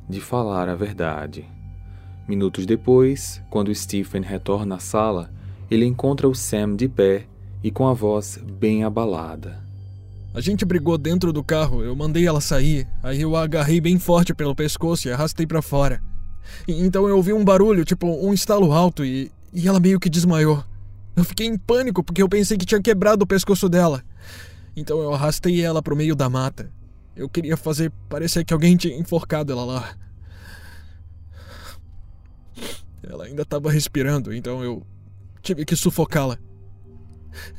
de 0.08 0.22
falar 0.22 0.70
a 0.70 0.76
verdade. 0.76 1.46
Minutos 2.28 2.66
depois, 2.66 3.42
quando 3.50 3.74
Stephen 3.74 4.22
retorna 4.22 4.76
à 4.76 4.80
sala, 4.80 5.32
ele 5.72 5.86
encontra 5.86 6.28
o 6.28 6.36
Sam 6.36 6.76
de 6.76 6.88
pé 6.88 7.28
e 7.64 7.72
com 7.72 7.88
a 7.88 7.94
voz 7.94 8.40
bem 8.60 8.84
abalada. 8.84 9.60
A 10.34 10.42
gente 10.42 10.66
brigou 10.66 10.98
dentro 10.98 11.34
do 11.34 11.44
carro, 11.44 11.84
eu 11.84 11.96
mandei 11.96 12.28
ela 12.28 12.40
sair, 12.40 12.88
aí 13.02 13.22
eu 13.22 13.36
a 13.36 13.44
agarrei 13.44 13.82
bem 13.82 13.98
forte 13.98 14.34
pelo 14.34 14.56
pescoço 14.56 15.08
e 15.08 15.12
arrastei 15.12 15.48
para 15.48 15.62
fora. 15.62 16.02
E, 16.68 16.74
então 16.86 17.08
eu 17.08 17.18
ouvi 17.18 17.34
um 17.34 17.44
barulho, 17.44 17.84
tipo 17.84 18.08
um 18.08 18.34
estalo 18.34 18.72
alto, 18.72 19.04
e, 19.04 19.32
e 19.52 19.68
ela 19.68 19.80
meio 19.80 20.00
que 20.00 20.10
desmaiou. 20.10 20.64
Eu 21.16 21.24
fiquei 21.24 21.48
em 21.48 21.58
pânico 21.58 22.04
porque 22.04 22.22
eu 22.22 22.30
pensei 22.30 22.58
que 22.58 22.66
tinha 22.66 22.82
quebrado 22.82 23.24
o 23.24 23.28
pescoço 23.28 23.68
dela. 23.68 24.04
Então 24.76 25.00
eu 25.00 25.12
arrastei 25.12 25.60
ela 25.64 25.82
pro 25.82 25.96
meio 25.96 26.16
da 26.16 26.30
mata. 26.30 26.72
Eu 27.16 27.28
queria 27.28 27.58
fazer 27.58 27.92
parecer 28.08 28.46
que 28.46 28.54
alguém 28.54 28.78
tinha 28.78 28.96
enforcado 28.96 29.52
ela 29.52 29.66
lá. 29.66 29.96
Ela 33.02 33.26
ainda 33.26 33.42
estava 33.42 33.72
respirando, 33.72 34.32
então 34.32 34.64
eu 34.64 34.86
tive 35.42 35.66
que 35.66 35.76
sufocá-la. 35.76 36.38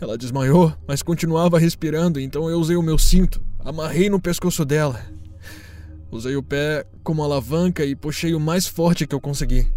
Ela 0.01 0.19
desmaiou, 0.19 0.73
mas 0.87 1.03
continuava 1.03 1.59
respirando, 1.59 2.21
então 2.21 2.49
eu 2.49 2.59
usei 2.59 2.77
o 2.77 2.83
meu 2.83 2.99
cinto, 2.99 3.43
amarrei 3.59 4.09
no 4.09 4.21
pescoço 4.21 4.65
dela. 4.65 5.01
Usei 6.11 6.37
o 6.37 6.43
pé 6.43 6.87
como 7.03 7.23
alavanca 7.23 7.85
e 7.85 7.95
puxei 7.95 8.35
o 8.35 8.41
mais 8.41 8.67
forte 8.67 9.07
que 9.07 9.15
eu 9.15 9.21
consegui. 9.21 9.71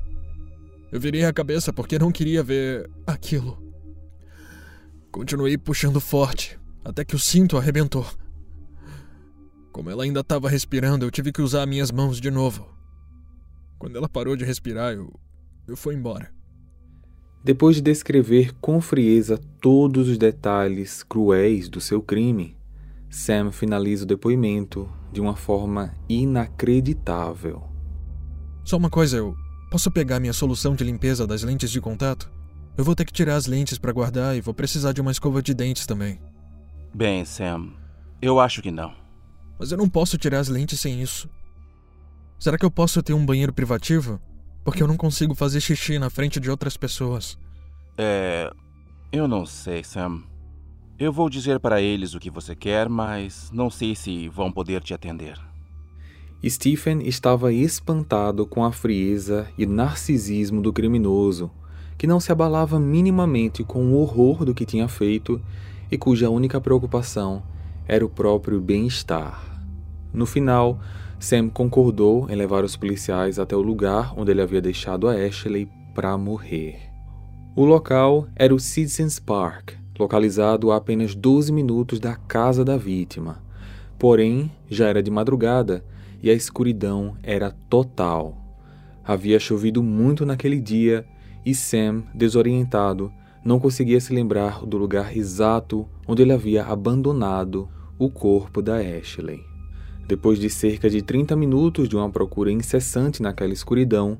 Eu 0.91 0.99
virei 0.99 1.25
a 1.25 1.33
cabeça 1.33 1.71
porque 1.73 1.99
não 1.99 2.11
queria 2.11 2.43
ver 2.43 2.89
aquilo. 3.05 3.61
Continuei 5.11 5.57
puxando 5.57 5.99
forte, 5.99 6.57
até 6.85 7.03
que 7.03 7.15
o 7.15 7.19
cinto 7.19 7.57
arrebentou. 7.57 8.05
Como 9.71 9.89
ela 9.89 10.03
ainda 10.03 10.19
estava 10.21 10.49
respirando, 10.49 11.05
eu 11.05 11.11
tive 11.11 11.31
que 11.31 11.41
usar 11.41 11.65
minhas 11.65 11.91
mãos 11.91 12.19
de 12.19 12.29
novo. 12.29 12.67
Quando 13.77 13.97
ela 13.97 14.07
parou 14.07 14.35
de 14.35 14.45
respirar, 14.45 14.93
eu, 14.93 15.13
eu 15.67 15.75
fui 15.75 15.95
embora. 15.95 16.31
Depois 17.43 17.75
de 17.75 17.81
descrever 17.81 18.53
com 18.61 18.79
frieza 18.79 19.39
todos 19.59 20.07
os 20.07 20.17
detalhes 20.17 21.01
cruéis 21.01 21.67
do 21.67 21.81
seu 21.81 21.99
crime, 21.99 22.55
Sam 23.09 23.51
finaliza 23.51 24.03
o 24.03 24.07
depoimento 24.07 24.87
de 25.11 25.19
uma 25.19 25.35
forma 25.35 25.95
inacreditável. 26.07 27.63
Só 28.63 28.77
uma 28.77 28.91
coisa, 28.91 29.17
eu 29.17 29.35
posso 29.71 29.89
pegar 29.89 30.19
minha 30.19 30.33
solução 30.33 30.75
de 30.75 30.83
limpeza 30.83 31.25
das 31.25 31.41
lentes 31.41 31.71
de 31.71 31.81
contato? 31.81 32.31
Eu 32.77 32.85
vou 32.85 32.95
ter 32.95 33.05
que 33.05 33.11
tirar 33.11 33.35
as 33.35 33.47
lentes 33.47 33.79
para 33.79 33.91
guardar 33.91 34.37
e 34.37 34.41
vou 34.41 34.53
precisar 34.53 34.93
de 34.93 35.01
uma 35.01 35.11
escova 35.11 35.41
de 35.41 35.53
dentes 35.53 35.87
também. 35.87 36.21
Bem, 36.93 37.25
Sam, 37.25 37.71
eu 38.21 38.39
acho 38.39 38.61
que 38.61 38.69
não. 38.69 38.93
Mas 39.57 39.71
eu 39.71 39.77
não 39.79 39.89
posso 39.89 40.17
tirar 40.17 40.39
as 40.39 40.47
lentes 40.47 40.79
sem 40.79 41.01
isso. 41.01 41.27
Será 42.39 42.57
que 42.57 42.65
eu 42.65 42.71
posso 42.71 43.01
ter 43.01 43.13
um 43.13 43.25
banheiro 43.25 43.51
privativo? 43.51 44.21
Porque 44.63 44.81
eu 44.81 44.87
não 44.87 44.97
consigo 44.97 45.33
fazer 45.33 45.59
xixi 45.59 45.97
na 45.97 46.09
frente 46.09 46.39
de 46.39 46.49
outras 46.49 46.77
pessoas. 46.77 47.37
É. 47.97 48.51
Eu 49.11 49.27
não 49.27 49.45
sei, 49.45 49.83
Sam. 49.83 50.23
Eu 50.97 51.11
vou 51.11 51.29
dizer 51.29 51.59
para 51.59 51.81
eles 51.81 52.13
o 52.13 52.19
que 52.19 52.29
você 52.29 52.55
quer, 52.55 52.87
mas 52.87 53.49
não 53.51 53.69
sei 53.69 53.95
se 53.95 54.29
vão 54.29 54.51
poder 54.51 54.81
te 54.83 54.93
atender. 54.93 55.37
Stephen 56.47 57.07
estava 57.07 57.51
espantado 57.51 58.47
com 58.47 58.63
a 58.63 58.71
frieza 58.71 59.47
e 59.57 59.65
narcisismo 59.65 60.61
do 60.61 60.71
criminoso, 60.71 61.51
que 61.97 62.07
não 62.07 62.19
se 62.19 62.31
abalava 62.31 62.79
minimamente 62.79 63.63
com 63.63 63.91
o 63.91 64.01
horror 64.01 64.45
do 64.45 64.53
que 64.53 64.65
tinha 64.65 64.87
feito 64.87 65.41
e 65.91 65.97
cuja 65.97 66.29
única 66.29 66.59
preocupação 66.61 67.43
era 67.87 68.05
o 68.05 68.09
próprio 68.09 68.61
bem-estar. 68.61 69.39
No 70.13 70.25
final, 70.25 70.79
Sam 71.21 71.49
concordou 71.49 72.27
em 72.31 72.35
levar 72.35 72.63
os 72.63 72.75
policiais 72.75 73.37
até 73.37 73.55
o 73.55 73.61
lugar 73.61 74.11
onde 74.17 74.31
ele 74.31 74.41
havia 74.41 74.59
deixado 74.59 75.07
a 75.07 75.13
Ashley 75.13 75.69
para 75.93 76.17
morrer. 76.17 76.79
O 77.55 77.63
local 77.63 78.27
era 78.35 78.55
o 78.55 78.59
Citizens 78.59 79.19
Park, 79.19 79.73
localizado 79.99 80.71
a 80.71 80.77
apenas 80.77 81.13
12 81.13 81.53
minutos 81.53 81.99
da 81.99 82.15
casa 82.15 82.65
da 82.65 82.75
vítima. 82.75 83.43
Porém, 83.99 84.51
já 84.67 84.87
era 84.87 85.03
de 85.03 85.11
madrugada 85.11 85.85
e 86.23 86.29
a 86.31 86.33
escuridão 86.33 87.15
era 87.21 87.51
total. 87.69 88.35
Havia 89.03 89.39
chovido 89.39 89.83
muito 89.83 90.25
naquele 90.25 90.59
dia 90.59 91.05
e 91.45 91.53
Sam, 91.53 92.03
desorientado, 92.15 93.13
não 93.45 93.59
conseguia 93.59 94.01
se 94.01 94.11
lembrar 94.11 94.65
do 94.65 94.75
lugar 94.75 95.15
exato 95.15 95.87
onde 96.07 96.23
ele 96.23 96.33
havia 96.33 96.65
abandonado 96.65 97.69
o 97.99 98.09
corpo 98.09 98.59
da 98.59 98.77
Ashley. 98.77 99.50
Depois 100.07 100.39
de 100.39 100.49
cerca 100.49 100.89
de 100.89 101.01
30 101.01 101.35
minutos 101.35 101.87
de 101.87 101.95
uma 101.95 102.09
procura 102.09 102.51
incessante 102.51 103.21
naquela 103.21 103.53
escuridão, 103.53 104.17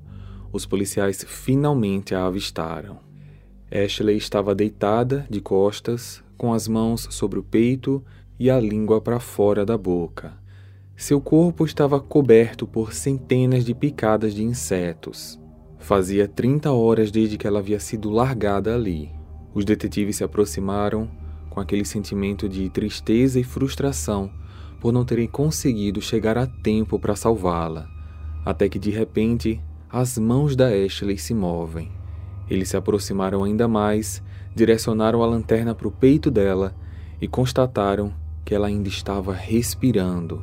os 0.51 0.65
policiais 0.65 1.25
finalmente 1.27 2.13
a 2.13 2.25
avistaram. 2.25 2.99
Ashley 3.71 4.17
estava 4.17 4.53
deitada, 4.53 5.25
de 5.29 5.39
costas, 5.39 6.23
com 6.37 6.53
as 6.53 6.67
mãos 6.67 7.07
sobre 7.09 7.39
o 7.39 7.43
peito 7.43 8.03
e 8.39 8.49
a 8.49 8.59
língua 8.59 8.99
para 8.99 9.19
fora 9.19 9.65
da 9.65 9.77
boca. 9.77 10.33
Seu 10.95 11.21
corpo 11.21 11.65
estava 11.65 11.99
coberto 11.99 12.67
por 12.67 12.93
centenas 12.93 13.63
de 13.63 13.73
picadas 13.73 14.33
de 14.33 14.43
insetos. 14.43 15.39
Fazia 15.79 16.27
30 16.27 16.71
horas 16.71 17.11
desde 17.11 17.37
que 17.37 17.47
ela 17.47 17.59
havia 17.59 17.79
sido 17.79 18.09
largada 18.09 18.75
ali. 18.75 19.09
Os 19.53 19.65
detetives 19.65 20.17
se 20.17 20.23
aproximaram 20.23 21.09
com 21.49 21.59
aquele 21.59 21.85
sentimento 21.85 22.47
de 22.47 22.69
tristeza 22.69 23.39
e 23.39 23.43
frustração 23.43 24.31
por 24.81 24.91
não 24.91 25.05
terem 25.05 25.27
conseguido 25.27 26.01
chegar 26.01 26.37
a 26.39 26.47
tempo 26.47 26.99
para 26.99 27.15
salvá-la, 27.15 27.87
até 28.43 28.67
que 28.67 28.79
de 28.79 28.89
repente 28.89 29.61
as 29.87 30.17
mãos 30.17 30.55
da 30.55 30.69
Ashley 30.69 31.19
se 31.19 31.35
movem. 31.35 31.91
Eles 32.49 32.69
se 32.69 32.75
aproximaram 32.75 33.43
ainda 33.43 33.67
mais, 33.67 34.23
direcionaram 34.55 35.21
a 35.21 35.25
lanterna 35.27 35.75
para 35.75 35.87
o 35.87 35.91
peito 35.91 36.31
dela 36.31 36.75
e 37.21 37.27
constataram 37.27 38.11
que 38.43 38.55
ela 38.55 38.67
ainda 38.67 38.89
estava 38.89 39.33
respirando. 39.33 40.41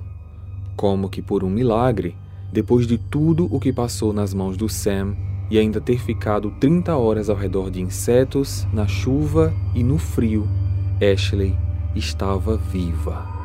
Como 0.77 1.09
que 1.09 1.21
por 1.21 1.43
um 1.43 1.51
milagre, 1.51 2.17
depois 2.53 2.87
de 2.87 2.97
tudo 2.97 3.49
o 3.51 3.59
que 3.59 3.73
passou 3.73 4.13
nas 4.13 4.33
mãos 4.33 4.57
do 4.57 4.69
Sam 4.69 5.17
e 5.51 5.59
ainda 5.59 5.81
ter 5.81 5.99
ficado 5.99 6.53
30 6.61 6.97
horas 6.97 7.29
ao 7.29 7.37
redor 7.37 7.71
de 7.71 7.81
insetos, 7.81 8.67
na 8.73 8.87
chuva 8.87 9.53
e 9.75 9.83
no 9.83 9.99
frio, 9.99 10.47
Ashley 11.03 11.57
estava 11.97 12.57
viva. 12.57 13.38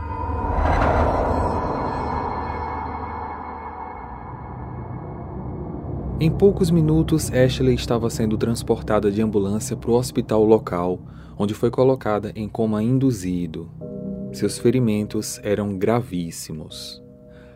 Em 6.20 6.30
poucos 6.30 6.70
minutos, 6.70 7.32
Ashley 7.34 7.74
estava 7.74 8.10
sendo 8.10 8.38
transportada 8.38 9.12
de 9.12 9.22
ambulância 9.22 9.76
para 9.76 9.90
o 9.90 9.96
hospital 9.96 10.46
local, 10.46 11.00
onde 11.38 11.54
foi 11.56 11.72
colocada 11.72 12.32
em 12.36 12.48
coma 12.48 12.84
induzido. 12.84 13.70
Seus 14.32 14.58
ferimentos 14.60 15.40
eram 15.44 15.76
gravíssimos. 15.76 17.04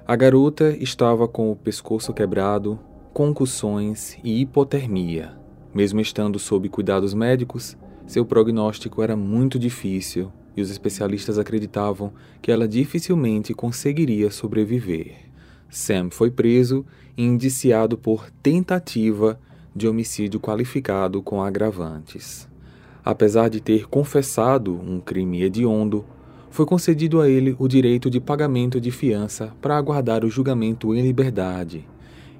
A 0.05 0.15
garota 0.15 0.75
estava 0.75 1.27
com 1.27 1.51
o 1.51 1.55
pescoço 1.55 2.11
quebrado, 2.13 2.79
concussões 3.13 4.17
e 4.23 4.41
hipotermia. 4.41 5.37
Mesmo 5.73 6.01
estando 6.01 6.39
sob 6.39 6.67
cuidados 6.67 7.13
médicos, 7.13 7.77
seu 8.07 8.25
prognóstico 8.25 9.03
era 9.03 9.15
muito 9.15 9.59
difícil 9.59 10.31
e 10.55 10.61
os 10.61 10.71
especialistas 10.71 11.37
acreditavam 11.37 12.11
que 12.41 12.51
ela 12.51 12.67
dificilmente 12.67 13.53
conseguiria 13.53 14.31
sobreviver. 14.31 15.26
Sam 15.69 16.09
foi 16.09 16.31
preso 16.31 16.85
e 17.15 17.23
indiciado 17.23 17.97
por 17.97 18.29
tentativa 18.43 19.39
de 19.75 19.87
homicídio 19.87 20.39
qualificado 20.39 21.21
com 21.21 21.41
agravantes. 21.41 22.47
Apesar 23.05 23.49
de 23.49 23.61
ter 23.61 23.87
confessado 23.87 24.73
um 24.73 24.99
crime 24.99 25.43
hediondo, 25.43 26.03
foi 26.49 26.65
concedido 26.65 27.21
a 27.21 27.29
ele 27.29 27.55
o 27.59 27.67
direito 27.67 28.09
de 28.09 28.19
pagamento 28.19 28.81
de 28.81 28.91
fiança 28.91 29.53
para 29.61 29.77
aguardar 29.77 30.25
o 30.25 30.29
julgamento 30.29 30.93
em 30.95 31.01
liberdade. 31.01 31.87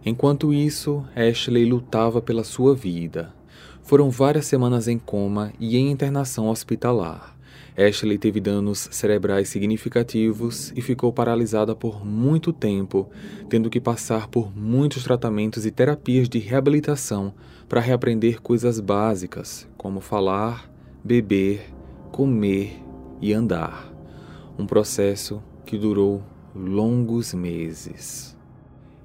Enquanto 0.04 0.54
isso, 0.54 1.06
Ashley 1.16 1.66
lutava 1.66 2.22
pela 2.22 2.44
sua 2.44 2.74
vida. 2.74 3.34
Foram 3.84 4.10
várias 4.10 4.46
semanas 4.46 4.88
em 4.88 4.98
coma 4.98 5.54
e 5.60 5.78
em 5.78 5.92
internação 5.92 6.50
hospitalar. 6.50 7.37
Ashley 7.78 8.18
teve 8.18 8.40
danos 8.40 8.90
cerebrais 8.90 9.50
significativos 9.50 10.74
e 10.76 10.82
ficou 10.82 11.14
paralisada 11.14 11.76
por 11.76 12.04
muito 12.04 12.52
tempo, 12.52 13.08
tendo 13.48 13.70
que 13.70 13.80
passar 13.80 14.28
por 14.28 14.52
muitos 14.58 15.04
tratamentos 15.04 15.64
e 15.64 15.70
terapias 15.70 16.28
de 16.28 16.40
reabilitação 16.40 17.36
para 17.70 17.80
reaprender 17.80 18.42
coisas 18.42 18.80
básicas, 18.80 19.68
como 19.78 20.02
falar, 20.02 20.68
beber, 21.04 21.70
comer 22.12 22.82
e 23.22 23.32
andar. 23.32 23.94
Um 24.58 24.66
processo 24.66 25.44
que 25.64 25.78
durou 25.78 26.24
longos 26.56 27.32
meses. 27.36 28.36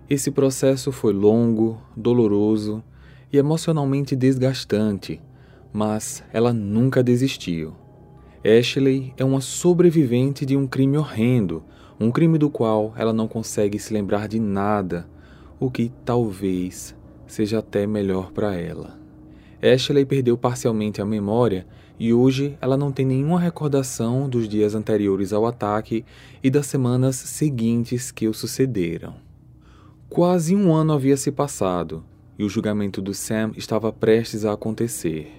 Esse 0.09 0.31
processo 0.31 0.91
foi 0.91 1.13
longo, 1.13 1.79
doloroso 1.95 2.83
e 3.31 3.37
emocionalmente 3.37 4.17
desgastante, 4.17 5.21
mas 5.75 6.25
ela 6.33 6.55
nunca 6.55 7.03
desistiu. 7.03 7.82
Ashley 8.45 9.15
é 9.17 9.25
uma 9.25 9.41
sobrevivente 9.41 10.45
de 10.45 10.57
um 10.57 10.67
crime 10.67 10.99
horrendo, 10.99 11.63
um 11.99 12.11
crime 12.11 12.37
do 12.39 12.51
qual 12.51 12.93
ela 12.97 13.13
não 13.13 13.29
consegue 13.29 13.79
se 13.79 13.95
lembrar 13.95 14.27
de 14.27 14.41
nada, 14.41 15.09
o 15.61 15.71
que 15.71 15.93
talvez 16.05 16.97
seja 17.25 17.61
até 17.61 17.87
melhor 17.87 18.33
para 18.33 18.57
ela. 18.57 18.99
Ashley 19.63 20.05
perdeu 20.05 20.37
parcialmente 20.37 21.01
a 21.01 21.05
memória 21.05 21.65
e 22.01 22.13
hoje 22.13 22.59
ela 22.61 22.77
não 22.77 22.91
tem 22.91 23.07
nenhuma 23.07 23.39
recordação 23.39 24.29
dos 24.29 24.49
dias 24.49 24.75
anteriores 24.75 25.33
ao 25.33 25.47
ataque 25.47 26.05
e 26.43 26.51
das 26.51 26.67
semanas 26.67 27.15
seguintes 27.15 28.11
que 28.11 28.27
o 28.27 28.35
sucederam. 28.35 29.15
Quase 30.09 30.57
um 30.57 30.75
ano 30.75 30.93
havia 30.93 31.17
se 31.17 31.31
passado 31.31 32.03
e 32.37 32.43
o 32.43 32.49
julgamento 32.49 33.01
do 33.01 33.15
Sam 33.15 33.53
estava 33.57 33.93
prestes 33.93 34.45
a 34.45 34.53
acontecer. 34.53 35.31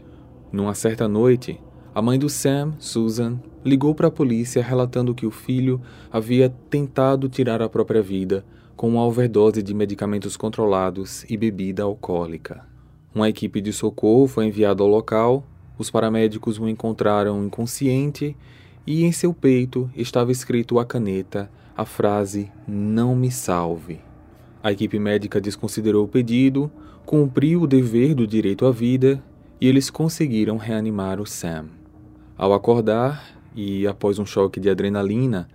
Numa 0.54 0.74
certa 0.74 1.06
noite, 1.06 1.60
a 1.95 2.01
mãe 2.01 2.17
do 2.17 2.27
Sam, 2.27 2.73
Susan, 2.79 3.39
ligou 3.63 3.93
para 3.93 4.08
a 4.08 4.12
polícia 4.12 4.63
relatando 4.63 5.13
que 5.13 5.27
o 5.27 5.32
filho 5.32 5.79
havia 6.12 6.49
tentado 6.69 7.29
tirar 7.29 7.62
a 7.62 7.69
própria 7.69 8.01
vida 8.01 8.43
com 8.75 8.89
uma 8.89 9.06
overdose 9.06 9.62
de 9.62 9.73
medicamentos 9.75 10.36
controlados 10.36 11.23
e 11.29 11.38
bebida 11.38 11.84
alcoólica. 11.84 12.65
Uma 13.13 13.29
equipe 13.29 13.62
de 13.62 13.71
socorro 13.71 14.27
foi 14.27 14.47
enviada 14.47 14.82
ao 14.82 14.89
local, 14.89 15.45
os 15.77 15.91
paramédicos 15.91 16.58
o 16.58 16.67
encontraram 16.67 17.45
inconsciente 17.45 18.36
e 18.88 19.03
em 19.03 19.12
seu 19.12 19.32
peito 19.32 19.89
estava 19.95 20.32
escrito 20.32 20.79
a 20.79 20.86
caneta 20.86 21.49
a 21.77 21.86
frase 21.86 22.51
Não 22.67 23.15
me 23.15 23.29
salve. 23.29 23.99
A 24.63 24.71
equipe 24.71 24.97
médica 24.97 25.39
desconsiderou 25.39 26.06
o 26.06 26.08
pedido, 26.08 26.71
cumpriu 27.06 27.62
o 27.62 27.67
dever 27.67 28.15
do 28.15 28.25
direito 28.25 28.65
à 28.65 28.71
vida 28.71 29.23
e 29.62 29.67
eles 29.67 29.89
conseguiram 29.89 30.58
reanimar 30.58 31.19
o 31.19 31.25
Sam. 31.25 31.83
Ao 32.38 32.54
acordar 32.54 33.24
e 33.56 33.86
após 33.86 34.17
um 34.17 34.26
choque 34.26 34.60
de 34.60 34.69
adrenalina, 34.69 35.48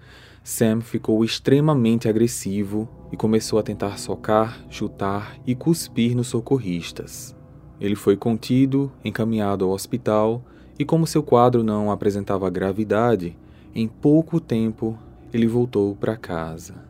Sam 0.45 0.81
ficou 0.81 1.25
extremamente 1.25 2.09
agressivo 2.09 2.88
e 3.12 3.17
começou 3.17 3.59
a 3.59 3.62
tentar 3.62 3.99
socar, 3.99 4.64
chutar 4.71 5.37
e 5.47 5.55
cuspir 5.55 6.17
nos 6.17 6.29
socorristas. 6.29 7.37
Ele 7.81 7.97
foi 7.97 8.17
contido, 8.17 8.91
encaminhado 9.05 9.64
ao 9.64 9.73
hospital 9.73 10.43
e, 10.79 10.85
como 10.85 11.07
seu 11.07 11.23
quadro 11.23 11.62
não 11.62 11.91
apresentava 11.91 12.49
gravidade, 12.49 13.37
em 13.75 13.87
pouco 13.87 14.41
tempo 14.41 14.99
ele 15.33 15.47
voltou 15.47 15.95
para 15.95 16.17
casa. 16.17 16.87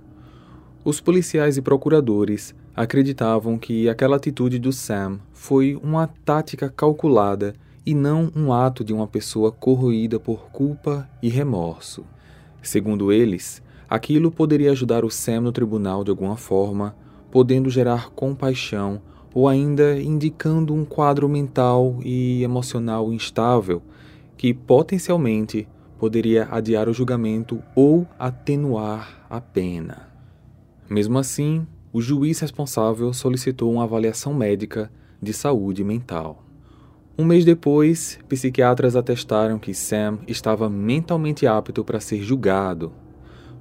Os 0.85 1.01
policiais 1.01 1.57
e 1.57 1.63
procuradores 1.63 2.55
acreditavam 2.77 3.59
que 3.59 3.89
aquela 3.89 4.17
atitude 4.17 4.59
do 4.59 4.73
Sam 4.73 5.19
foi 5.33 5.79
uma 5.83 6.07
tática 6.25 6.69
calculada 6.69 7.55
e 7.89 7.95
não 7.95 8.31
um 8.37 8.53
ato 8.53 8.85
de 8.85 8.93
uma 8.93 9.07
pessoa 9.07 9.51
corroída 9.51 10.21
por 10.21 10.51
culpa 10.51 11.09
e 11.23 11.31
remorso. 11.31 12.05
Segundo 12.61 13.11
eles, 13.11 13.63
aquilo 13.89 14.31
poderia 14.31 14.73
ajudar 14.73 15.07
o 15.07 15.11
Sam 15.11 15.41
no 15.41 15.53
tribunal 15.53 16.05
de 16.05 16.11
alguma 16.11 16.37
forma, 16.37 16.95
podendo 17.31 17.71
gerar 17.71 18.11
compaixão 18.11 19.01
ou 19.33 19.49
ainda 19.49 19.99
indicando 19.99 20.75
um 20.75 20.85
quadro 20.85 21.31
mental 21.31 21.99
e 22.05 22.43
emocional 22.43 23.11
instável 23.11 23.81
que 24.37 24.53
potencialmente 24.53 25.67
poderia 25.99 26.47
adiar 26.51 26.91
o 26.91 26.93
julgamento 26.93 27.63
ou 27.75 28.07
atenuar 28.19 29.27
a 29.31 29.41
pena. 29.41 30.11
Mesmo 30.91 31.19
assim, 31.19 31.67
o 31.91 32.03
juiz 32.03 32.39
responsável 32.41 33.15
solicitou 33.15 33.73
uma 33.73 33.85
avaliação 33.85 34.35
médica 34.35 34.93
de 35.23 35.33
saúde 35.33 35.83
mental. 35.83 36.48
Um 37.21 37.25
mês 37.25 37.45
depois, 37.45 38.17
psiquiatras 38.29 38.95
atestaram 38.95 39.59
que 39.59 39.75
Sam 39.75 40.21
estava 40.29 40.71
mentalmente 40.71 41.49
apto 41.49 41.83
para 41.83 41.99
ser 41.99 42.23
julgado. 42.23 42.93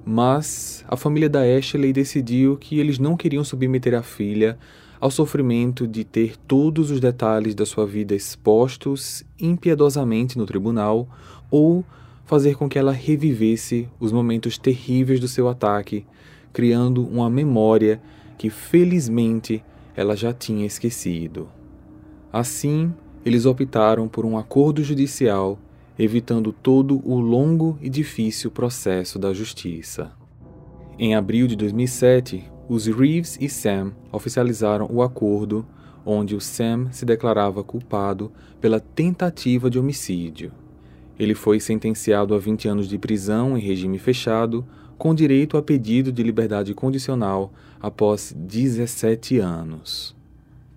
Mas 0.04 0.84
a 0.86 0.96
família 0.96 1.28
da 1.28 1.40
Ashley 1.40 1.92
decidiu 1.92 2.56
que 2.56 2.78
eles 2.78 3.00
não 3.00 3.16
queriam 3.16 3.42
submeter 3.42 3.94
a 3.94 4.02
filha 4.02 4.56
ao 5.00 5.10
sofrimento 5.10 5.88
de 5.88 6.04
ter 6.04 6.36
todos 6.36 6.92
os 6.92 7.00
detalhes 7.00 7.52
da 7.52 7.66
sua 7.66 7.84
vida 7.84 8.14
expostos 8.14 9.24
impiedosamente 9.40 10.38
no 10.38 10.46
tribunal 10.46 11.08
ou 11.50 11.84
fazer 12.26 12.54
com 12.54 12.68
que 12.68 12.78
ela 12.78 12.92
revivesse 12.92 13.88
os 13.98 14.12
momentos 14.12 14.56
terríveis 14.56 15.18
do 15.18 15.26
seu 15.26 15.48
ataque, 15.48 16.06
criando 16.52 17.04
uma 17.04 17.28
memória 17.28 18.00
que 18.38 18.50
felizmente 18.50 19.64
ela 19.96 20.14
já 20.14 20.32
tinha 20.32 20.64
esquecido. 20.64 21.48
Assim, 22.32 22.94
eles 23.28 23.44
optaram 23.44 24.08
por 24.08 24.24
um 24.24 24.38
acordo 24.38 24.82
judicial, 24.82 25.58
evitando 25.98 26.52
todo 26.52 27.02
o 27.04 27.18
longo 27.18 27.78
e 27.82 27.90
difícil 27.90 28.50
processo 28.50 29.18
da 29.18 29.34
justiça. 29.34 30.12
Em 30.98 31.14
abril 31.14 31.46
de 31.46 31.54
2007, 31.54 32.44
os 32.68 32.86
Reeves 32.86 33.36
e 33.40 33.48
Sam 33.48 33.92
oficializaram 34.10 34.88
o 34.90 35.02
acordo 35.02 35.66
onde 36.04 36.34
o 36.34 36.40
Sam 36.40 36.88
se 36.90 37.04
declarava 37.04 37.62
culpado 37.62 38.32
pela 38.60 38.80
tentativa 38.80 39.68
de 39.68 39.78
homicídio. 39.78 40.50
Ele 41.18 41.34
foi 41.34 41.60
sentenciado 41.60 42.34
a 42.34 42.38
20 42.38 42.68
anos 42.68 42.88
de 42.88 42.98
prisão 42.98 43.58
em 43.58 43.60
regime 43.60 43.98
fechado, 43.98 44.66
com 44.96 45.14
direito 45.14 45.56
a 45.56 45.62
pedido 45.62 46.10
de 46.10 46.22
liberdade 46.22 46.72
condicional 46.72 47.52
após 47.80 48.34
17 48.36 49.38
anos. 49.38 50.17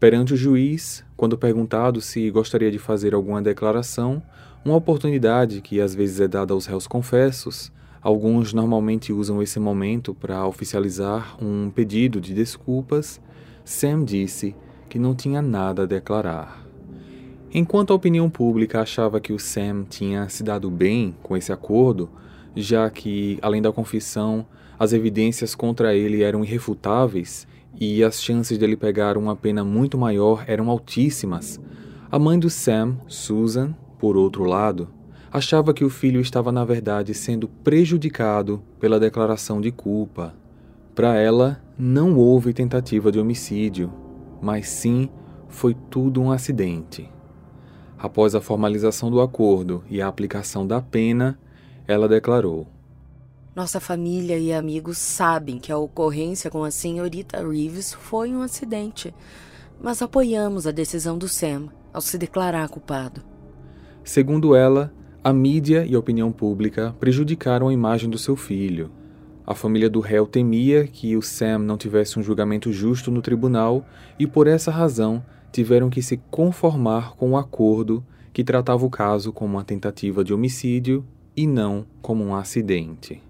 Perante 0.02 0.34
o 0.34 0.36
juiz, 0.36 1.06
quando 1.16 1.38
perguntado 1.38 2.02
se 2.02 2.32
gostaria 2.32 2.72
de 2.72 2.80
fazer 2.80 3.14
alguma 3.14 3.40
declaração, 3.40 4.20
uma 4.66 4.76
oportunidade 4.76 5.62
que 5.62 5.80
às 5.80 5.94
vezes 5.94 6.20
é 6.20 6.28
dada 6.28 6.56
aos 6.56 6.66
réus 6.66 6.88
confessos, 6.88 7.72
alguns 8.02 8.52
normalmente 8.52 9.14
usam 9.14 9.44
esse 9.44 9.60
momento 9.60 10.16
para 10.16 10.48
oficializar 10.48 11.38
um 11.40 11.70
pedido 11.70 12.20
de 12.20 12.34
desculpas, 12.34 13.22
Sam 13.64 14.04
disse 14.04 14.56
que 14.90 14.98
não 14.98 15.14
tinha 15.14 15.40
nada 15.40 15.84
a 15.84 15.86
declarar. 15.86 16.66
Enquanto 17.54 17.94
a 17.94 17.96
opinião 17.96 18.28
pública 18.28 18.82
achava 18.82 19.22
que 19.22 19.32
o 19.32 19.38
Sam 19.38 19.86
tinha 19.88 20.28
se 20.30 20.42
dado 20.42 20.72
bem 20.72 21.16
com 21.22 21.38
esse 21.38 21.54
acordo, 21.54 22.10
já 22.56 22.90
que, 22.90 23.38
além 23.40 23.62
da 23.62 23.72
confissão, 23.72 24.48
as 24.80 24.94
evidências 24.94 25.54
contra 25.54 25.94
ele 25.94 26.24
eram 26.24 26.44
irrefutáveis 26.44 27.46
e 27.80 28.04
as 28.04 28.22
chances 28.22 28.58
dele 28.58 28.76
pegar 28.76 29.18
uma 29.18 29.36
pena 29.36 29.64
muito 29.64 29.98
maior 29.98 30.44
eram 30.48 30.70
altíssimas, 30.70 31.60
a 32.12 32.20
mãe 32.20 32.38
do 32.38 32.50
Sam, 32.50 32.98
Susan, 33.08 33.74
por 33.98 34.18
outro 34.18 34.44
lado, 34.44 34.90
achava 35.32 35.74
que 35.74 35.86
o 35.86 35.90
filho 35.90 36.20
estava 36.20 36.52
na 36.52 36.66
verdade 36.66 37.14
sendo 37.14 37.48
prejudicado 37.48 38.62
pela 38.80 39.00
declaração 39.00 39.62
de 39.62 39.72
culpa. 39.72 40.36
Para 40.94 41.16
ela, 41.16 41.62
não 41.78 42.18
houve 42.18 42.54
tentativa 42.54 43.12
de 43.12 43.20
homicídio, 43.20 43.92
mas 44.42 44.68
sim 44.68 45.10
foi 45.48 45.74
tudo 45.90 46.22
um 46.22 46.32
acidente. 46.32 47.10
Após 47.98 48.36
a 48.36 48.42
formalização 48.42 49.10
do 49.10 49.22
acordo 49.22 49.84
e 49.90 50.02
a 50.02 50.08
aplicação 50.08 50.68
da 50.68 50.82
pena, 50.82 51.40
ela 51.88 52.10
declarou: 52.10 52.68
Nossa 53.56 53.80
família 53.80 54.38
e 54.38 54.54
amigos 54.54 54.98
sabem 54.98 55.60
que 55.60 55.72
a 55.72 55.78
ocorrência 55.78 56.50
com 56.50 56.64
a 56.64 56.72
senhorita 56.72 57.46
Reeves 57.46 57.94
foi 57.94 58.34
um 58.34 58.42
acidente, 58.42 59.14
mas 59.82 60.02
apoiamos 60.02 60.66
a 60.66 60.72
decisão 60.72 61.18
do 61.18 61.28
Sam 61.28 61.68
ao 61.94 62.02
se 62.02 62.18
declarar 62.18 62.70
culpado. 62.70 63.22
Segundo 64.04 64.56
ela, 64.56 64.94
a 65.24 65.34
mídia 65.34 65.86
e 65.86 65.94
a 65.96 66.00
opinião 66.00 66.32
pública 66.32 66.96
prejudicaram 67.00 67.68
a 67.68 67.74
imagem 67.74 68.10
do 68.10 68.18
seu 68.18 68.36
filho 68.36 68.92
a 69.52 69.56
família 69.56 69.90
do 69.90 70.00
réu 70.00 70.26
temia 70.26 70.88
que 70.88 71.18
o 71.18 71.22
Sam 71.22 71.60
não 71.60 71.78
tivesse 71.78 72.18
um 72.18 72.24
julgamento 72.24 72.72
justo 72.72 73.12
no 73.12 73.22
tribunal 73.22 73.86
e, 74.18 74.26
por 74.26 74.48
essa 74.48 74.72
razão, 74.72 75.24
tiveram 75.52 75.90
que 75.90 76.02
se 76.02 76.18
conformar 76.30 77.16
com 77.16 77.28
o 77.28 77.32
um 77.32 77.38
acordo 77.38 78.02
que 78.32 78.44
tratava 78.44 78.86
o 78.86 78.90
caso 78.90 79.34
como 79.34 79.56
uma 79.56 79.64
tentativa 79.64 80.24
de 80.24 80.34
homicídio 80.34 81.06
e 81.36 81.46
não 81.46 81.86
como 82.02 82.24
um 82.24 82.34
acidente. 82.34 83.22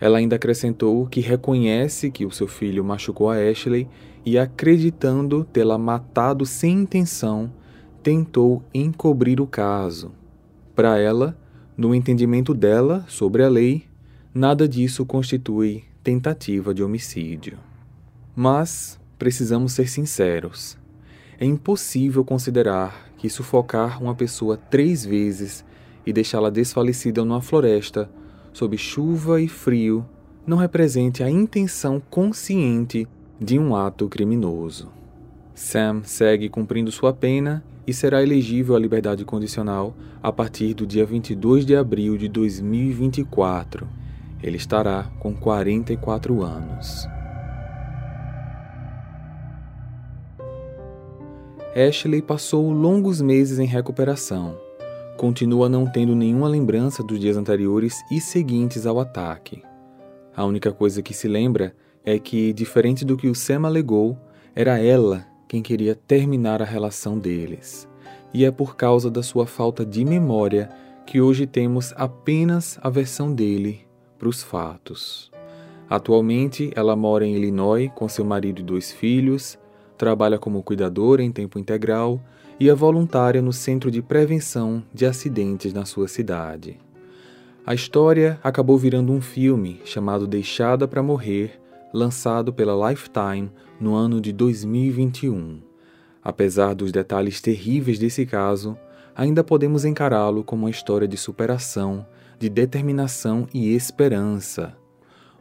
Ela 0.00 0.18
ainda 0.18 0.36
acrescentou 0.36 1.06
que 1.06 1.20
reconhece 1.20 2.10
que 2.10 2.24
o 2.24 2.30
seu 2.30 2.46
filho 2.46 2.84
machucou 2.84 3.30
a 3.30 3.36
Ashley 3.36 3.88
e, 4.24 4.38
acreditando 4.38 5.44
tê-la 5.44 5.78
matado 5.78 6.46
sem 6.46 6.80
intenção, 6.80 7.52
tentou 8.02 8.62
encobrir 8.72 9.40
o 9.40 9.46
caso. 9.46 10.12
Para 10.74 10.98
ela, 10.98 11.36
no 11.76 11.94
entendimento 11.94 12.54
dela 12.54 13.04
sobre 13.08 13.42
a 13.42 13.48
lei, 13.48 13.88
Nada 14.40 14.68
disso 14.68 15.06
constitui 15.06 15.82
tentativa 16.04 16.72
de 16.74 16.80
homicídio. 16.80 17.58
Mas 18.36 19.00
precisamos 19.18 19.72
ser 19.72 19.88
sinceros. 19.88 20.78
É 21.40 21.44
impossível 21.44 22.24
considerar 22.24 23.10
que 23.16 23.28
sufocar 23.28 24.00
uma 24.00 24.14
pessoa 24.14 24.56
três 24.56 25.04
vezes 25.04 25.64
e 26.06 26.12
deixá-la 26.12 26.50
desfalecida 26.50 27.24
numa 27.24 27.40
floresta, 27.40 28.08
sob 28.58 28.76
chuva 28.76 29.40
e 29.40 29.46
frio, 29.46 30.04
não 30.44 30.56
represente 30.56 31.22
a 31.22 31.30
intenção 31.30 32.02
consciente 32.10 33.06
de 33.40 33.56
um 33.56 33.76
ato 33.76 34.08
criminoso. 34.08 34.88
Sam 35.54 36.02
segue 36.02 36.48
cumprindo 36.48 36.90
sua 36.90 37.12
pena 37.12 37.62
e 37.86 37.92
será 37.94 38.20
elegível 38.20 38.74
à 38.74 38.78
liberdade 38.78 39.24
condicional 39.24 39.94
a 40.20 40.32
partir 40.32 40.74
do 40.74 40.84
dia 40.84 41.06
22 41.06 41.64
de 41.64 41.76
abril 41.76 42.18
de 42.18 42.28
2024 42.28 43.86
ele 44.42 44.56
estará 44.56 45.04
com 45.18 45.34
44 45.34 46.42
anos. 46.42 47.08
Ashley 51.74 52.22
passou 52.22 52.70
longos 52.72 53.20
meses 53.20 53.58
em 53.58 53.66
recuperação. 53.66 54.67
Continua 55.18 55.68
não 55.68 55.84
tendo 55.84 56.14
nenhuma 56.14 56.46
lembrança 56.46 57.02
dos 57.02 57.18
dias 57.18 57.36
anteriores 57.36 58.04
e 58.08 58.20
seguintes 58.20 58.86
ao 58.86 59.00
ataque. 59.00 59.64
A 60.34 60.44
única 60.44 60.70
coisa 60.70 61.02
que 61.02 61.12
se 61.12 61.26
lembra 61.26 61.74
é 62.04 62.20
que, 62.20 62.52
diferente 62.52 63.04
do 63.04 63.16
que 63.16 63.26
o 63.26 63.34
Sam 63.34 63.66
alegou, 63.66 64.16
era 64.54 64.78
ela 64.78 65.26
quem 65.48 65.60
queria 65.60 65.96
terminar 65.96 66.62
a 66.62 66.64
relação 66.64 67.18
deles. 67.18 67.88
E 68.32 68.44
é 68.44 68.52
por 68.52 68.76
causa 68.76 69.10
da 69.10 69.20
sua 69.20 69.44
falta 69.44 69.84
de 69.84 70.04
memória 70.04 70.68
que 71.04 71.20
hoje 71.20 71.48
temos 71.48 71.92
apenas 71.96 72.78
a 72.80 72.88
versão 72.88 73.34
dele 73.34 73.80
para 74.16 74.28
os 74.28 74.40
fatos. 74.40 75.32
Atualmente, 75.90 76.70
ela 76.76 76.94
mora 76.94 77.26
em 77.26 77.34
Illinois 77.34 77.90
com 77.92 78.08
seu 78.08 78.24
marido 78.24 78.60
e 78.60 78.64
dois 78.64 78.92
filhos, 78.92 79.58
trabalha 79.96 80.38
como 80.38 80.62
cuidadora 80.62 81.24
em 81.24 81.32
tempo 81.32 81.58
integral 81.58 82.20
e 82.60 82.68
é 82.68 82.74
voluntária 82.74 83.40
no 83.40 83.52
Centro 83.52 83.90
de 83.90 84.02
Prevenção 84.02 84.82
de 84.92 85.06
Acidentes 85.06 85.72
na 85.72 85.84
sua 85.84 86.08
cidade. 86.08 86.78
A 87.64 87.74
história 87.74 88.38
acabou 88.42 88.76
virando 88.76 89.12
um 89.12 89.20
filme 89.20 89.80
chamado 89.84 90.26
Deixada 90.26 90.88
para 90.88 91.02
Morrer, 91.02 91.60
lançado 91.92 92.52
pela 92.52 92.90
Lifetime 92.90 93.50
no 93.80 93.94
ano 93.94 94.20
de 94.20 94.32
2021. 94.32 95.60
Apesar 96.22 96.74
dos 96.74 96.90
detalhes 96.90 97.40
terríveis 97.40 97.98
desse 97.98 98.26
caso, 98.26 98.76
ainda 99.14 99.44
podemos 99.44 99.84
encará-lo 99.84 100.42
como 100.42 100.64
uma 100.64 100.70
história 100.70 101.06
de 101.06 101.16
superação 101.16 102.06
de 102.38 102.48
determinação 102.48 103.48
e 103.52 103.74
esperança. 103.74 104.76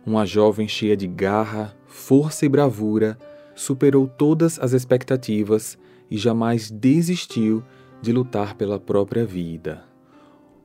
Uma 0.06 0.26
jovem 0.26 0.68
cheia 0.68 0.98
de 0.98 1.08
garra, 1.08 1.76
força 1.86 2.46
e 2.46 2.50
bravura, 2.50 3.18
superou 3.54 4.08
todas 4.08 4.60
as 4.60 4.74
expectativas 4.74 5.78
e 6.10 6.18
jamais 6.18 6.72
desistiu 6.72 7.64
de 8.02 8.12
lutar 8.12 8.56
pela 8.56 8.80
própria 8.80 9.26
vida. 9.26 9.84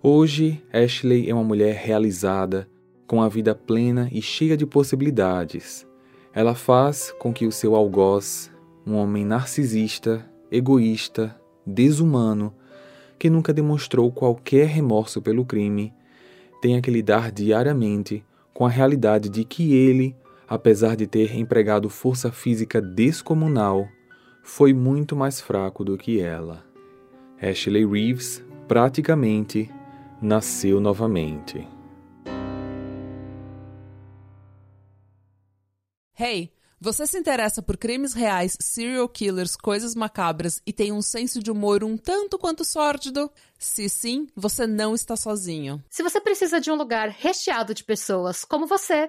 Hoje, 0.03 0.63
Ashley 0.73 1.31
é 1.31 1.35
uma 1.35 1.45
mulher 1.45 1.77
realizada, 1.77 2.69
com 3.07 3.23
a 3.23 3.29
vida 3.29 3.55
plena 3.55 4.09
e 4.11 4.23
cheia 4.23 4.57
de 4.57 4.67
possibilidades. 4.67 5.87
Ela 6.33 6.55
faz 6.55 7.15
com 7.19 7.33
que 7.33 7.47
o 7.47 7.53
seu 7.53 7.75
algoz, 7.75 8.51
um 8.87 8.95
homem 8.95 9.25
narcisista, 9.25 10.29
egoísta, 10.51 11.39
desumano, 11.67 12.55
que 13.19 13.31
nunca 13.31 13.53
demonstrou 13.53 14.11
qualquer 14.11 14.67
remorso 14.67 15.23
pelo 15.23 15.45
crime, 15.45 15.93
tenha 16.61 16.81
que 16.81 16.91
lidar 16.91 17.31
diariamente 17.31 18.25
com 18.53 18.67
a 18.67 18.69
realidade 18.71 19.29
de 19.29 19.45
que 19.45 19.75
ele, 19.75 20.17
apesar 20.49 20.97
de 20.97 21.07
ter 21.07 21.37
empregado 21.37 21.89
força 21.89 22.33
física 22.33 22.81
descomunal, 22.81 23.89
foi 24.43 24.73
muito 24.73 25.15
mais 25.15 25.41
fraco 25.41 25.85
do 25.85 25.97
que 25.97 26.21
ela. 26.21 26.65
Ashley 27.41 27.87
Reeves 27.87 28.45
praticamente 28.69 29.71
nasceu 30.21 30.81
novamente. 30.81 31.67
Hey! 36.19 36.53
Você 36.85 37.07
se 37.07 37.17
interessa 37.17 37.63
por 37.63 37.77
crimes 37.77 38.13
reais, 38.13 38.57
serial 38.61 39.09
killers, 39.09 39.55
coisas 39.55 39.95
macabras 39.95 40.61
e 40.67 40.73
tem 40.73 40.91
um 40.91 41.01
senso 41.01 41.41
de 41.41 41.49
humor 41.49 41.85
um 41.85 41.97
tanto 41.97 42.37
quanto 42.37 42.65
sórdido? 42.65 43.31
Se 43.57 43.89
sim, 43.89 44.27
você 44.35 44.67
não 44.67 44.93
está 44.93 45.15
sozinho. 45.15 45.81
Se 45.89 46.03
você 46.03 46.21
precisa 46.21 46.61
de 46.61 46.73
um 46.73 46.75
lugar 46.75 47.09
recheado 47.09 47.73
de 47.73 47.85
pessoas 47.85 48.45
como 48.45 48.67
você, 48.67 49.09